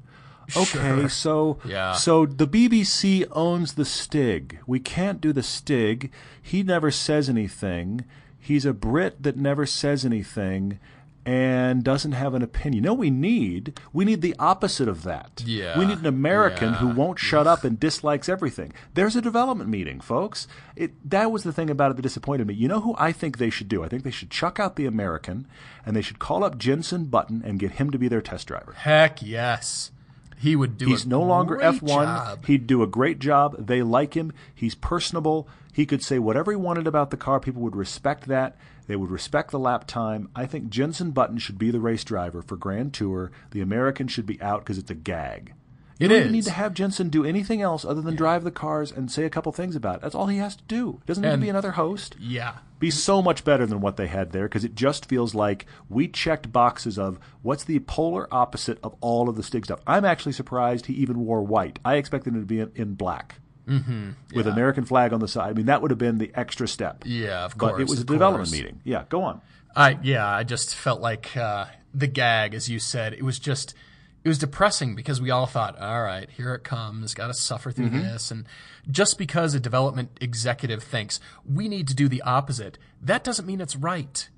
[0.57, 1.09] Okay, Sure.
[1.09, 1.93] so Yeah.
[1.93, 4.59] so the BBC owns the Stig.
[4.65, 6.11] We can't do the Stig.
[6.41, 8.03] He never says anything.
[8.37, 10.79] He's a Brit that never says anything
[11.25, 12.83] and doesn't have an opinion.
[12.83, 15.43] No, we need we need the opposite of that.
[15.45, 15.77] Yeah.
[15.77, 18.73] We need an American who won't shut up and dislikes everything.
[18.93, 20.47] There's a development meeting, folks.
[20.75, 22.53] It that was the thing about it that disappointed me.
[22.53, 23.83] You know who I think they should do?
[23.83, 25.47] I think they should chuck out the American
[25.85, 28.73] and they should call up Jensen Button and get him to be their test driver.
[28.73, 29.91] Heck yes.
[30.37, 32.45] He would do He's no longer F1.
[32.47, 33.65] He'd do a great job.
[33.65, 34.33] They like him.
[34.53, 35.47] He's personable.
[35.71, 37.39] He could say whatever he wanted about the car.
[37.39, 38.57] People would respect that.
[38.87, 40.29] They would respect the lap time.
[40.35, 43.31] I think Jensen Button should be the race driver for Grand Tour.
[43.51, 45.53] The American should be out because it's a gag.
[45.99, 48.91] You don't even need to have Jensen do anything else other than drive the cars
[48.91, 50.01] and say a couple things about it.
[50.01, 50.99] That's all he has to do.
[51.05, 52.55] Doesn't need to be another host Yeah.
[52.79, 56.07] be so much better than what they had there because it just feels like we
[56.09, 59.79] checked boxes of what's the polar opposite of all of the Stig stuff.
[59.87, 61.79] I'm actually surprised he even wore white.
[61.85, 63.35] I expected him to be in, in black
[63.67, 64.11] mm-hmm.
[64.35, 64.47] with.
[64.47, 65.49] American flag on the side.
[65.49, 67.03] I mean, that would have been the extra step.
[67.05, 67.73] Yeah, of course.
[67.73, 68.51] but it was a development course.
[68.51, 68.81] meeting.
[68.83, 69.41] Yeah, go on.
[69.75, 73.73] I yeah, I just felt like uh, the gag, as you said, it was just
[74.23, 77.71] it was depressing because we all thought, all right, here it comes, got to suffer
[77.71, 77.99] through Mm-hmm.
[78.03, 78.45] this, and
[78.89, 81.19] just because a development executive thinks
[81.51, 84.29] we need to do the opposite, that doesn't mean it's right.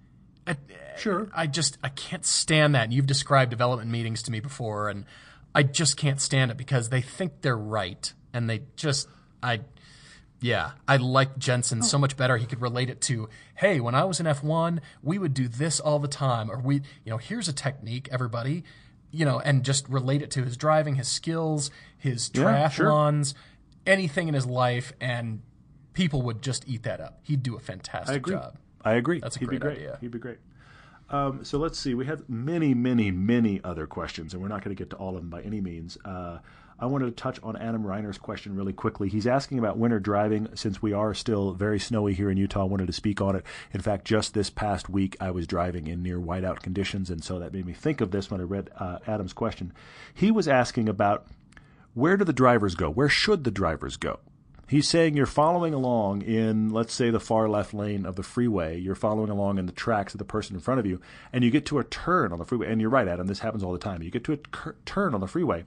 [0.47, 0.55] I,
[0.97, 1.27] Sure.
[1.35, 2.85] I just I can't stand that.
[2.85, 5.05] And you've described development meetings to me before, and
[5.53, 9.09] I just can't stand it because they think they're right, and they just
[9.45, 9.59] I
[10.41, 12.37] yeah, I like Jensen so much better.
[12.37, 15.79] He could relate it to, hey, when I was in F1, we would do this
[15.79, 18.63] all the time, or we, you know, here's a technique, everybody,
[19.11, 22.87] you know, and just relate it to his driving, his skills, his Yeah, sure.
[22.87, 23.33] triathlons,
[23.87, 25.41] anything in his life, and
[25.93, 27.19] people would just eat that up.
[27.23, 28.35] He'd do a fantastic I agree.
[28.35, 28.57] job.
[28.83, 29.19] I agree.
[29.21, 29.77] That's a He'd be great great.
[29.77, 29.97] idea.
[30.01, 30.37] He'd be great.
[31.09, 31.93] Um, so let's see.
[31.93, 35.09] We have many, many, many other questions, and we're not going to get to all
[35.15, 35.97] of them by any means.
[36.03, 36.39] Uh,
[36.77, 39.07] I wanted to touch on Adam Reiner's question really quickly.
[39.07, 42.61] He's asking about winter driving since we are still very snowy here in Utah.
[42.61, 43.45] I wanted to speak on it.
[43.71, 47.39] In fact, just this past week, I was driving in near whiteout conditions, and so
[47.39, 49.71] that made me think of this when I read uh, Adam's question.
[50.13, 51.25] He was asking about
[51.93, 52.89] where do the drivers go?
[52.89, 54.19] Where should the drivers go?
[54.67, 58.79] He's saying you're following along in, let's say, the far left lane of the freeway.
[58.79, 60.99] You're following along in the tracks of the person in front of you,
[61.31, 62.69] and you get to a turn on the freeway.
[62.69, 64.01] And you're right, Adam, this happens all the time.
[64.03, 65.65] You get to a cur- turn on the freeway,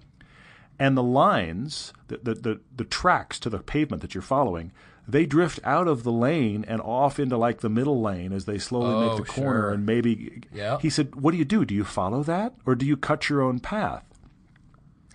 [0.78, 4.72] and the lines, the, the, the, the tracks to the pavement that you're following,
[5.06, 8.58] they drift out of the lane and off into like the middle lane as they
[8.58, 9.60] slowly Oh, make the oh, corner.
[9.62, 9.70] sure.
[9.72, 10.78] And maybe Yeah.
[10.80, 11.64] he said, "What do you do?
[11.64, 14.04] Do you follow that, or do you cut your own path?"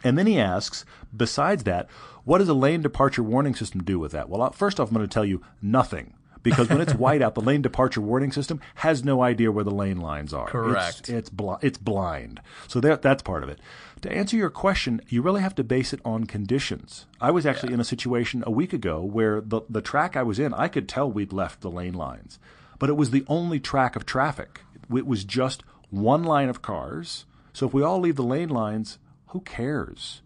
[0.03, 0.83] And then he asks,
[1.15, 1.89] besides that,
[2.25, 4.27] what does a lane departure warning system do with that?
[4.27, 6.15] Well, first off, I'm going to tell you nothing.
[6.41, 9.71] Because when it's white out, the lane departure warning system has no idea where the
[9.71, 10.47] lane lines are.
[10.47, 10.99] Correct.
[11.01, 12.41] It's, it's, bl- it's blind.
[12.67, 13.59] So that, that's part of it.
[14.03, 17.05] To answer your question, you really have to base it on conditions.
[17.21, 20.39] I was actually in a situation a week ago where the, the track I was
[20.39, 22.37] in, I could tell we'd left the lane lines.
[22.79, 24.59] But it was the only track of traffic.
[24.93, 27.23] It was just one line of cars.
[27.53, 28.97] So if we all leave the lane lines,
[29.27, 30.21] who cares?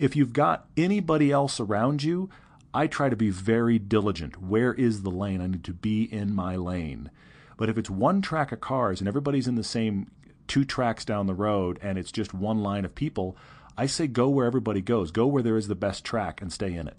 [0.00, 2.28] If you've got anybody else around you,
[2.74, 4.42] I try to be very diligent.
[4.42, 5.40] Where is the lane?
[5.40, 7.08] I need to be in my lane.
[7.56, 10.10] But if it's one track of cars and everybody's in the same
[10.48, 13.36] two tracks down the road and it's just one line of people,
[13.76, 15.10] I say go where everybody goes.
[15.10, 16.96] Go where there is the best track and stay in it.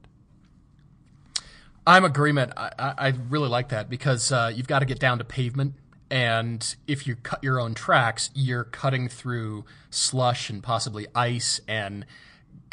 [1.85, 2.53] I'm agreement.
[2.55, 5.73] I, I, really like that because uh, you've got to get down to pavement,
[6.09, 12.05] and if you cut your own tracks, you're cutting through slush and possibly ice, and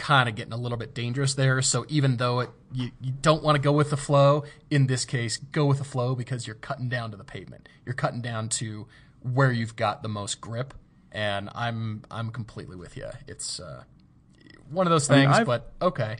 [0.00, 1.60] kind of getting a little bit dangerous there.
[1.60, 5.04] So even though it, you, you don't want to go with the flow, in this
[5.04, 7.68] case, go with the flow because you're cutting down to the pavement.
[7.84, 8.86] You're cutting down to
[9.22, 10.74] where you've got the most grip,
[11.12, 13.08] and I'm I'm completely with you.
[13.26, 13.84] It's uh,
[14.70, 16.16] one of those things, I've- but okay,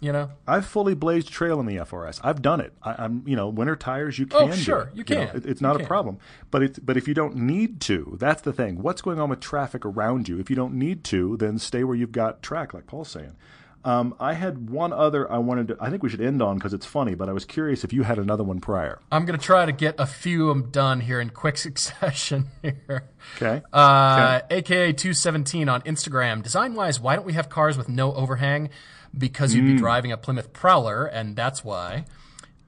[0.00, 0.30] you know.
[0.46, 2.20] I've fully blazed trail in the FRS.
[2.22, 2.72] I've done it.
[2.82, 4.50] I, I'm, you know, winter tires you can.
[4.50, 4.94] Oh, sure, it.
[4.94, 5.36] you know, can.
[5.36, 6.18] it- it's You not a problem.
[6.50, 8.82] But it's but if you don't need to, that's the thing.
[8.82, 10.38] What's going on with traffic around you?
[10.38, 13.36] If you don't need to, then stay where you've got track, like Paul's saying.
[13.84, 15.76] Um, I had one other I wanted to.
[15.80, 17.14] I think we should end on because it's funny.
[17.14, 19.00] But I was curious if you had another one prior.
[19.10, 23.08] I'm gonna try to get a few of them done here in quick succession here.
[23.36, 23.62] Okay.
[23.72, 26.42] Uh, AKA 217 on Instagram.
[26.42, 28.68] Design wise, why don't we have cars with no overhang?
[29.16, 32.04] Because you'd be driving a Plymouth Prowler, and that's why.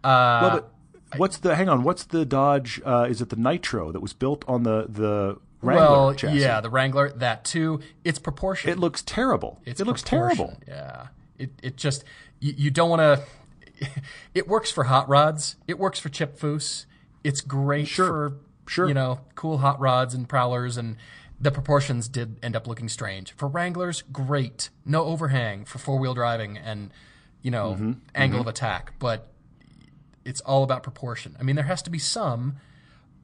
[0.03, 0.73] Uh, well, but
[1.19, 1.55] what's the?
[1.55, 1.85] Hang on.
[1.85, 2.81] What's the Dodge?
[2.85, 6.41] Uh, is it the Nitro that was built on the the Wrangler well, chassis?
[6.41, 7.81] yeah, the Wrangler, that too.
[8.05, 8.71] It's proportion.
[8.71, 9.61] It looks terrible.
[9.65, 10.59] It's it looks terrible.
[10.69, 11.07] Yeah.
[11.39, 12.05] It it just
[12.41, 13.23] you, you don't want to.
[14.35, 15.57] It works for hot rods.
[15.67, 16.87] It works for chip foose.
[17.25, 18.07] It's great Sure.
[18.07, 18.37] for
[18.71, 18.87] Sure.
[18.89, 20.97] you know cool hot rods and prowlers and.
[21.41, 23.33] The proportions did end up looking strange.
[23.33, 24.71] For Wranglers, great.
[24.87, 26.93] No overhang for four wheel driving and,
[27.43, 27.93] you know, Mm-hmm.
[28.15, 28.93] angle of attack.
[29.01, 29.27] But
[30.25, 31.37] it's all about proportion.
[31.41, 32.59] I mean, there has to be some,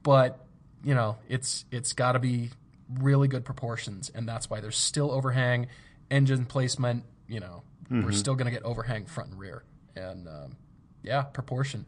[0.03, 0.45] but
[0.83, 2.51] you know, it's it's got to be
[2.99, 5.67] really good proportions, and that's why there's still overhang,
[6.09, 7.03] engine placement.
[7.27, 9.63] You know, we're still going to get overhang front and rear,
[9.95, 10.55] and um,
[11.03, 11.87] yeah, proportion,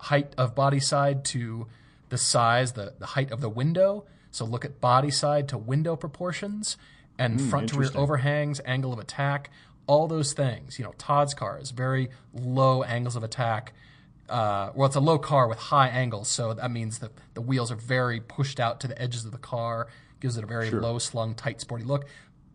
[0.00, 1.66] height of body side to
[2.08, 4.04] the size, the the height of the window.
[4.30, 6.76] So look at body side to window proportions,
[7.18, 9.50] and front to rear overhangs, angle of attack,
[9.86, 10.78] all those things.
[10.78, 13.72] You know, Todd's car is very low angles of attack
[14.28, 17.70] uh, well, it's a low car with high angles, so that means that the wheels
[17.70, 19.88] are very pushed out to the edges of the car,
[20.20, 22.06] gives it a very low slung, tight, sporty look,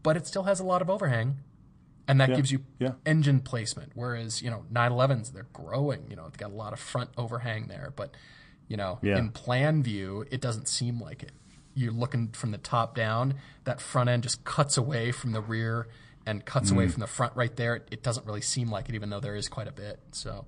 [0.04, 1.38] but it still has a lot of overhang,
[2.08, 2.94] and that gives you yeah.
[3.06, 3.92] engine placement.
[3.96, 7.68] Whereas you know 911s, they're growing, you know, they've got a lot of front overhang
[7.68, 8.12] there, but
[8.68, 9.18] you know, Yeah.
[9.18, 11.32] in plan view, it doesn't seem like it.
[11.76, 15.88] You're looking from the top down, that front end just cuts away from the rear
[16.26, 17.76] and cuts away from the front right there.
[17.76, 20.00] It, it doesn't really seem like it, even though there is quite a bit.
[20.12, 20.46] So.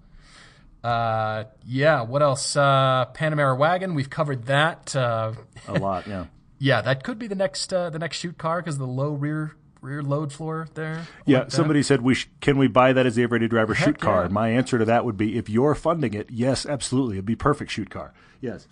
[0.86, 2.01] Uh, yeah.
[2.01, 2.55] What else?
[2.55, 3.95] Uh, Panamera wagon.
[3.95, 4.95] We've covered that.
[4.95, 5.33] Uh,
[5.67, 6.05] A lot.
[6.07, 6.25] Yeah.
[6.59, 9.55] yeah, that could be the next uh, the next shoot car because the low rear
[9.81, 11.07] rear load floor there.
[11.25, 13.86] Yeah, like somebody said, "We sh- can we buy that as the everyday driver Heck
[13.86, 14.25] shoot car?" yeah.
[14.25, 17.36] And my answer to that would be, if you're funding it, yes, absolutely, it'd be
[17.36, 18.13] perfect shoot car.
[18.41, 18.67] Yes.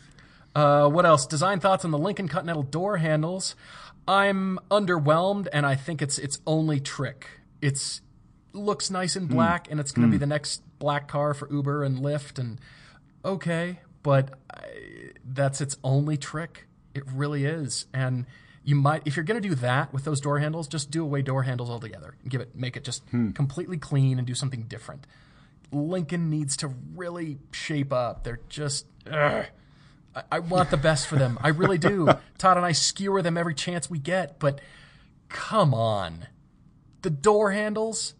[0.56, 1.26] Uh, what else?
[1.26, 3.56] Design thoughts on the Lincoln Continental door handles.
[4.08, 7.28] I'm underwhelmed, and I think it's its only trick.
[7.62, 8.02] It's
[8.54, 9.34] looks nice in hmm.
[9.34, 10.22] black, and it's going to be hmm.
[10.22, 12.60] the next black car for Uber and Lyft, and
[13.26, 14.64] okay, but I,
[15.26, 16.68] that's its only trick.
[16.94, 18.26] It really is, and
[18.64, 21.22] you might if you're going to do that with those door handles, just do away
[21.22, 23.32] door handles altogether and give it make it just hmm.
[23.32, 25.06] completely clean and do something different.
[25.72, 28.24] Lincoln needs to really shape up.
[28.24, 28.86] They're just.
[29.12, 29.46] ugh.
[30.16, 31.40] I, I want the best for them.
[31.42, 32.08] I really do.
[32.38, 34.62] Todd and I skewer them every chance we get, but
[35.30, 36.28] come on.
[37.02, 38.14] The door handles,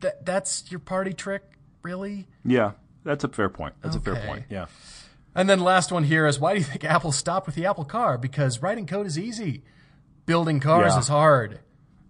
[0.00, 1.42] that that's your party trick,
[1.82, 2.26] really?
[2.44, 2.72] Yeah,
[3.04, 3.74] that's a fair point.
[3.82, 4.44] That's a fair point.
[4.50, 4.66] Yeah.
[5.34, 7.84] And then last one here is why do you think Apple stopped with the Apple
[7.84, 8.16] car?
[8.18, 9.62] Because writing code is easy.
[10.24, 10.98] Building cars Yeah.
[11.00, 11.60] is hard.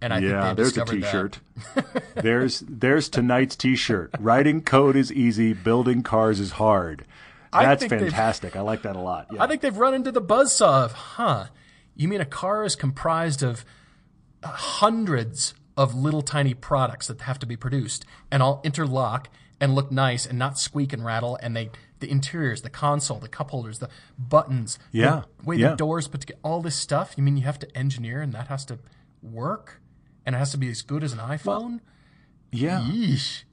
[0.01, 0.85] And I Yeah, think there's a.
[0.85, 1.39] T-shirt.
[2.15, 4.11] there's there's tonight's T-shirt.
[4.19, 5.53] Writing code is easy.
[5.53, 7.03] Building cars is hard.
[7.51, 8.55] That's they've- fantastic.
[8.55, 9.27] I like that a lot.
[9.31, 9.43] Yeah.
[9.43, 11.45] I think they've run into the buzzsaw of, huh?
[11.95, 13.65] You mean a car is comprised of
[14.43, 19.91] hundreds of little tiny products that have to be produced and all interlock and look
[19.91, 21.69] nice and not squeak and rattle and they
[21.99, 25.69] the interiors, the console, the cup holders, the buttons, Yeah, the way yeah.
[25.69, 27.13] the doors put together, all this stuff.
[27.17, 28.77] You mean you have to engineer and that has to
[29.23, 29.81] work
[30.25, 31.79] and it has to be as good as an iPhone?
[32.51, 32.81] yeah.
[32.81, 33.43] Yeesh.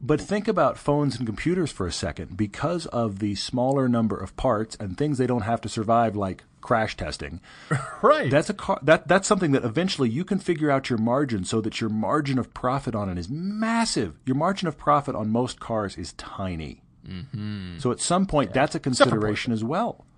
[0.00, 2.36] But think about phones and computers for a second.
[2.36, 6.44] Because of the smaller number of parts and things they don't have to survive, like
[6.64, 7.40] crash testing,
[8.02, 8.28] Right.
[8.30, 8.80] that's a car.
[8.82, 12.38] That that's something that eventually you can figure out your margin so that your margin
[12.38, 14.18] of profit on it is massive.
[14.24, 16.82] Your margin of profit on most cars is tiny.
[17.08, 17.78] Mm-hmm.
[17.78, 20.04] So at some point, that's a consideration as well.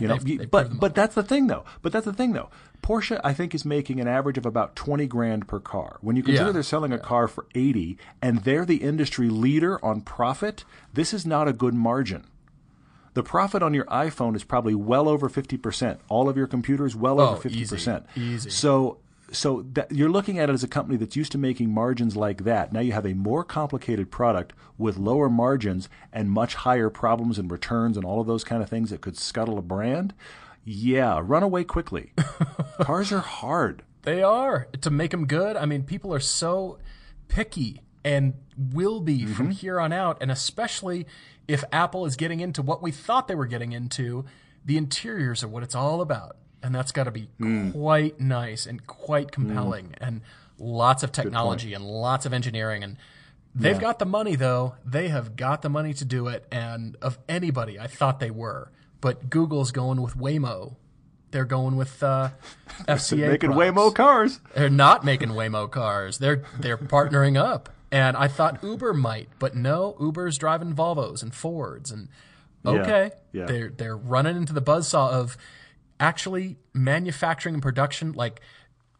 [0.00, 1.64] You know, you- but but that's the thing though.
[1.82, 2.50] But that's the thing though.
[2.82, 5.98] Porsche, I think, is making an average of about twenty grand per car.
[6.00, 6.52] When you consider Yeah.
[6.52, 11.24] they're selling a car for eighty, and they're the industry leader on profit, this is
[11.24, 12.24] not a good margin.
[13.14, 16.00] The profit on your iPhone is probably well over fifty percent.
[16.08, 18.06] All of your computers, well Oh, over fifty percent.
[18.16, 18.50] easy, easy.
[18.50, 18.98] So
[19.32, 22.44] so that you're looking at it as a company that's used to making margins like
[22.44, 22.72] that.
[22.72, 27.50] Now you have a more complicated product with lower margins and much higher problems and
[27.50, 30.12] returns and all of those kind of things that could scuttle a brand.
[30.64, 32.12] Yeah, run away quickly.
[32.80, 33.82] Cars are hard.
[34.02, 35.56] They are to make them good.
[35.56, 36.78] I mean, people are so
[37.28, 39.32] picky and will be mm-hmm.
[39.32, 41.06] from here on out, and especially
[41.48, 44.24] if Apple is getting into what we thought they were getting into,
[44.64, 47.72] the interiors are what it's all about, and that's got to be mm.
[47.72, 50.06] quite nice and quite compelling, mm.
[50.06, 50.20] and
[50.58, 52.96] lots of technology and lots of engineering and.
[53.56, 53.82] They've yeah.
[53.82, 54.74] got the money though.
[54.84, 56.44] They have got the money to do it.
[56.50, 58.72] And of anybody, I thought they were.
[59.00, 60.74] But Google's going with Waymo
[61.34, 62.30] they're going with uh,
[62.86, 63.28] FCA.
[63.28, 63.76] making products.
[63.76, 64.40] Waymo cars.
[64.54, 66.18] They're not making Waymo cars.
[66.18, 67.73] They're they're partnering up.
[67.94, 72.08] And I thought Uber might, but no, Uber's driving Volvos and Fords and
[72.66, 73.12] okay.
[73.32, 73.46] Yeah, yeah.
[73.46, 75.36] They're they're running into the buzzsaw of
[76.00, 78.40] actually manufacturing and production like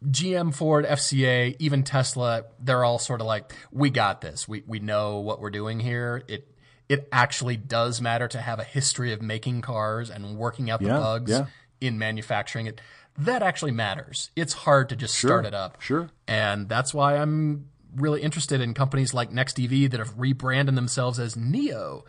[0.05, 4.47] GM, Ford, FCA, even Tesla, they're all sort of like, we got this.
[4.47, 6.23] We we know what we're doing here.
[6.29, 6.47] It
[6.87, 10.87] it actually does matter to have a history of making cars and working out the
[10.87, 11.45] yeah, bugs yeah
[11.81, 12.81] in manufacturing it,
[13.17, 14.29] that actually matters.
[14.35, 15.81] It's hard to just sure, start it up.
[15.81, 16.09] Sure.
[16.27, 21.35] And that's why I'm really interested in companies like NextEV that have rebranded themselves as
[21.35, 22.03] NIO.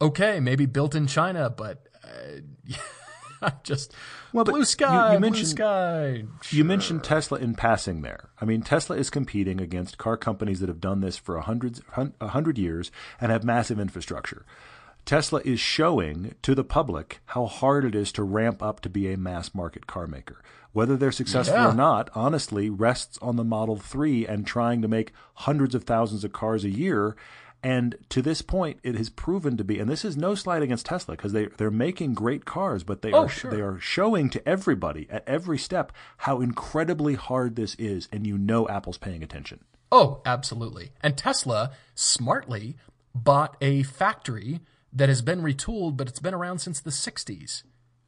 [0.00, 2.78] Okay, maybe built in China, but uh,
[3.62, 3.94] just
[4.32, 6.24] well, blue sky, you, you mentioned, sky.
[6.42, 6.56] Sure.
[6.56, 8.30] You mentioned Tesla in passing there.
[8.40, 11.80] I mean, Tesla is competing against car companies that have done this for a hundred,
[12.20, 12.90] a hundred years
[13.20, 14.44] and have massive infrastructure.
[15.04, 19.12] Tesla is showing to the public how hard it is to ramp up to be
[19.12, 20.42] a mass market car maker.
[20.74, 21.70] Whether they're successful yeah.
[21.70, 26.24] or not, honestly, rests on the Model 3 and trying to make hundreds of thousands
[26.24, 27.14] of cars a year.
[27.62, 30.84] And to this point, it has proven to be, and this is no slight against
[30.84, 33.50] Tesla because they they're making great cars, but they oh, are sure.
[33.52, 38.36] they are showing to everybody at every step how incredibly hard this is, and you
[38.36, 39.64] know Apple's paying attention.
[39.92, 40.90] Oh, absolutely.
[41.02, 42.76] And Tesla smartly
[43.14, 44.60] bought a factory
[44.92, 47.62] that has been retooled, but it's been around since the 60s.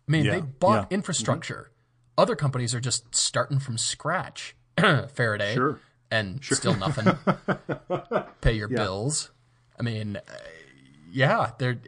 [0.08, 0.96] I mean, yeah, they bought yeah.
[0.96, 1.70] infrastructure.
[1.70, 1.75] Mm-hmm.
[2.18, 4.56] Other companies are just starting from scratch.
[5.14, 5.54] Faraday.
[5.54, 5.80] Sure.
[6.10, 6.56] And sure.
[6.56, 7.16] still nothing.
[8.40, 8.76] Pay your yeah.
[8.76, 9.30] bills.
[9.78, 10.20] I mean, uh,
[11.10, 11.78] yeah, they're,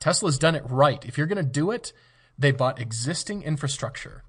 [0.00, 1.04] Tesla's done it right.
[1.04, 1.92] If you're going to do it,
[2.38, 4.24] they bought existing infrastructure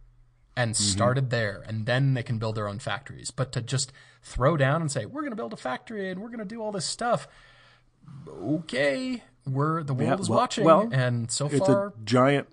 [0.56, 0.84] and mm-hmm.
[0.84, 3.32] started there, and then they can build their own factories.
[3.32, 6.30] But to just throw down and say, we're going to build a factory and we're
[6.30, 7.28] going to do all this stuff,
[8.30, 12.48] okay, we're the world yeah, is well, watching, well, and so it's far, a giant,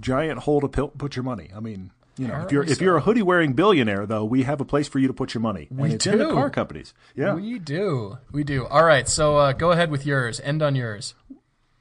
[0.00, 1.50] giant hole to put your money.
[1.54, 4.60] I mean, you know, if you're if you're a hoodie wearing billionaire, though, we have
[4.60, 5.68] a place for you to put your money.
[5.70, 6.12] We do.
[6.12, 6.92] in the car companies.
[7.14, 8.66] Yeah, we do, we do.
[8.66, 10.40] All right, so uh, go ahead with yours.
[10.40, 11.14] End on yours.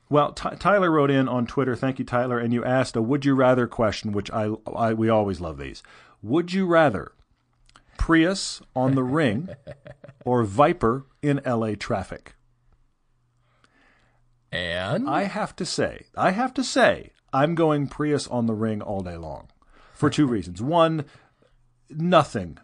[0.10, 1.76] Well, T- Tyler wrote in on Twitter.
[1.76, 2.40] Thank you, Tyler.
[2.40, 5.82] And you asked a "Would you rather" question, which I, I we always love these.
[6.22, 7.14] Would you rather
[7.98, 9.50] Prius on the ring
[10.26, 11.76] or Viper in L.A.
[11.76, 12.36] traffic?
[14.52, 18.82] And I have to say, I have to say, I'm going Prius on the ring
[18.82, 19.50] all day long
[19.98, 20.62] for two reasons.
[20.62, 21.06] One,
[21.89, 22.60] nothing,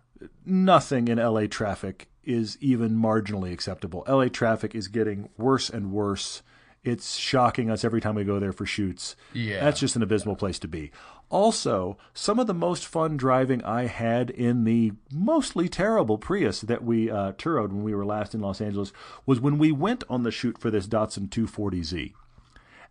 [0.45, 4.05] nothing in LA traffic is even marginally acceptable.
[4.07, 6.43] LA traffic is getting worse and worse.
[6.84, 9.15] It's shocking us every time we go there for shoots.
[9.34, 9.63] Yeah.
[9.63, 10.91] That's just an abysmal place to be.
[11.29, 16.84] Also, some of the most fun driving I had in the mostly terrible Prius that
[16.84, 18.93] we uh, Turoed when we were last in Los Angeles
[19.25, 22.13] was when we went on the shoot for this Datsun 240Z.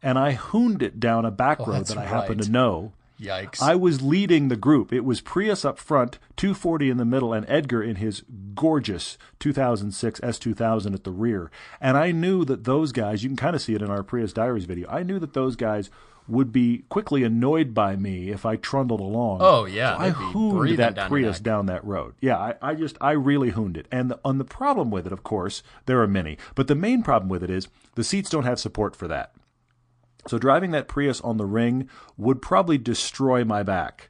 [0.02, 2.08] And I hooned it down a back oh, road that I right.
[2.08, 2.92] happened to know.
[3.22, 3.62] Yikes.
[3.62, 4.92] I was leading the group.
[4.92, 8.22] It was Prius up front, 240 in the middle, and Edgar in his
[8.54, 11.50] gorgeous 2006 S2000 at the rear.
[11.80, 14.32] And I knew that those guys, you can kind of see it in our Prius
[14.32, 15.90] Diaries video, I knew that those guys
[16.28, 19.38] would be quickly annoyed by me if I trundled along.
[19.40, 22.14] Oh yeah, so I hooned that down Prius down that road.
[22.20, 23.86] Yeah, I, I, just I really hooned it.
[23.90, 27.02] And the, on the problem with it, of course, there are many, but the main
[27.02, 29.32] problem with it is the seats don't have support for that.
[30.26, 34.08] So driving that Prius on the ring would probably destroy my back.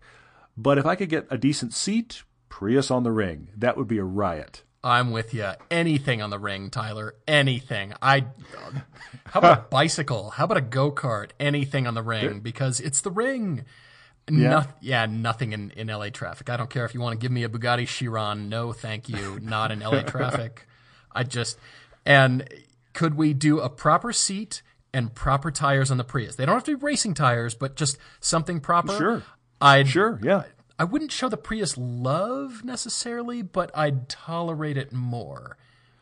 [0.57, 3.99] But if I could get a decent seat, Prius on the ring, that would be
[3.99, 4.63] a riot.
[4.85, 5.49] I'm with you.
[5.71, 7.15] Anything on the ring, Tyler.
[7.29, 7.95] Anything.
[8.03, 8.27] I.
[9.27, 10.31] How about a bicycle?
[10.31, 11.31] How about a go kart?
[11.39, 13.65] Anything on the ring because it's the ring.
[14.31, 14.49] Yeah.
[14.49, 16.51] No, yeah, nothing in, in LA traffic.
[16.51, 18.49] I don't care if you want to give me a Bugatti Chiron.
[18.49, 19.39] No, thank you.
[19.41, 20.67] Not in LA traffic.
[21.13, 21.59] I just
[22.05, 22.49] and
[22.93, 24.63] could we do a proper seat
[24.95, 26.37] and proper tires on the Prius?
[26.37, 28.97] They don't have to be racing tires, but just something proper.
[28.97, 29.23] Sure.
[29.61, 30.19] I'd sure.
[30.23, 30.45] Yeah.
[30.79, 35.57] I wouldn't show the Prius love necessarily, but I'd tolerate it more.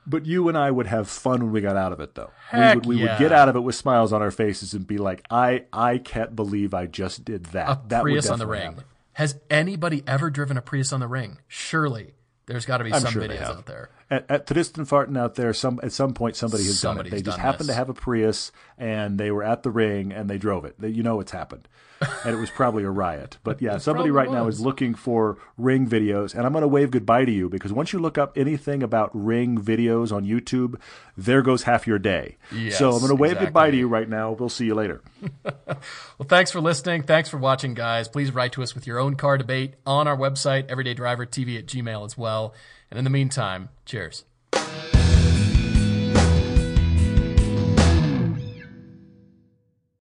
[0.06, 2.30] But you and I would have fun when we got out of it, though.
[2.48, 3.12] Heck we would, we yeah.
[3.12, 5.98] would get out of it with smiles on our faces and be like, "I, I
[5.98, 8.62] can't believe I just did that." A that Prius on the ring.
[8.62, 8.84] Happen.
[9.12, 11.38] Has anybody ever driven a Prius on the ring?
[11.46, 12.14] Surely
[12.46, 13.90] there's got to be I'm some sure videos out there.
[14.10, 17.10] At, at Tristan Farton out there, some at some point somebody has done it.
[17.10, 17.74] They just happened this.
[17.74, 20.74] to have a Prius and they were at the ring and they drove it.
[20.80, 21.68] You know it's happened,
[22.24, 23.38] and it was probably a riot.
[23.44, 26.90] But yeah, somebody right now is looking for ring videos, and I'm going to wave
[26.90, 30.80] goodbye to you because once you look up anything about ring videos on YouTube,
[31.16, 32.36] there goes half your day.
[32.52, 34.32] Yes, so I'm going to wave goodbye to you right now.
[34.32, 35.02] We'll see you later.
[36.18, 37.04] Well, thanks for listening.
[37.04, 38.06] Thanks for watching, guys.
[38.06, 42.04] Please write to us with your own car debate on our website, everydaydrivertv at gmail
[42.04, 42.54] as well.
[42.90, 44.24] And in the meantime, cheers.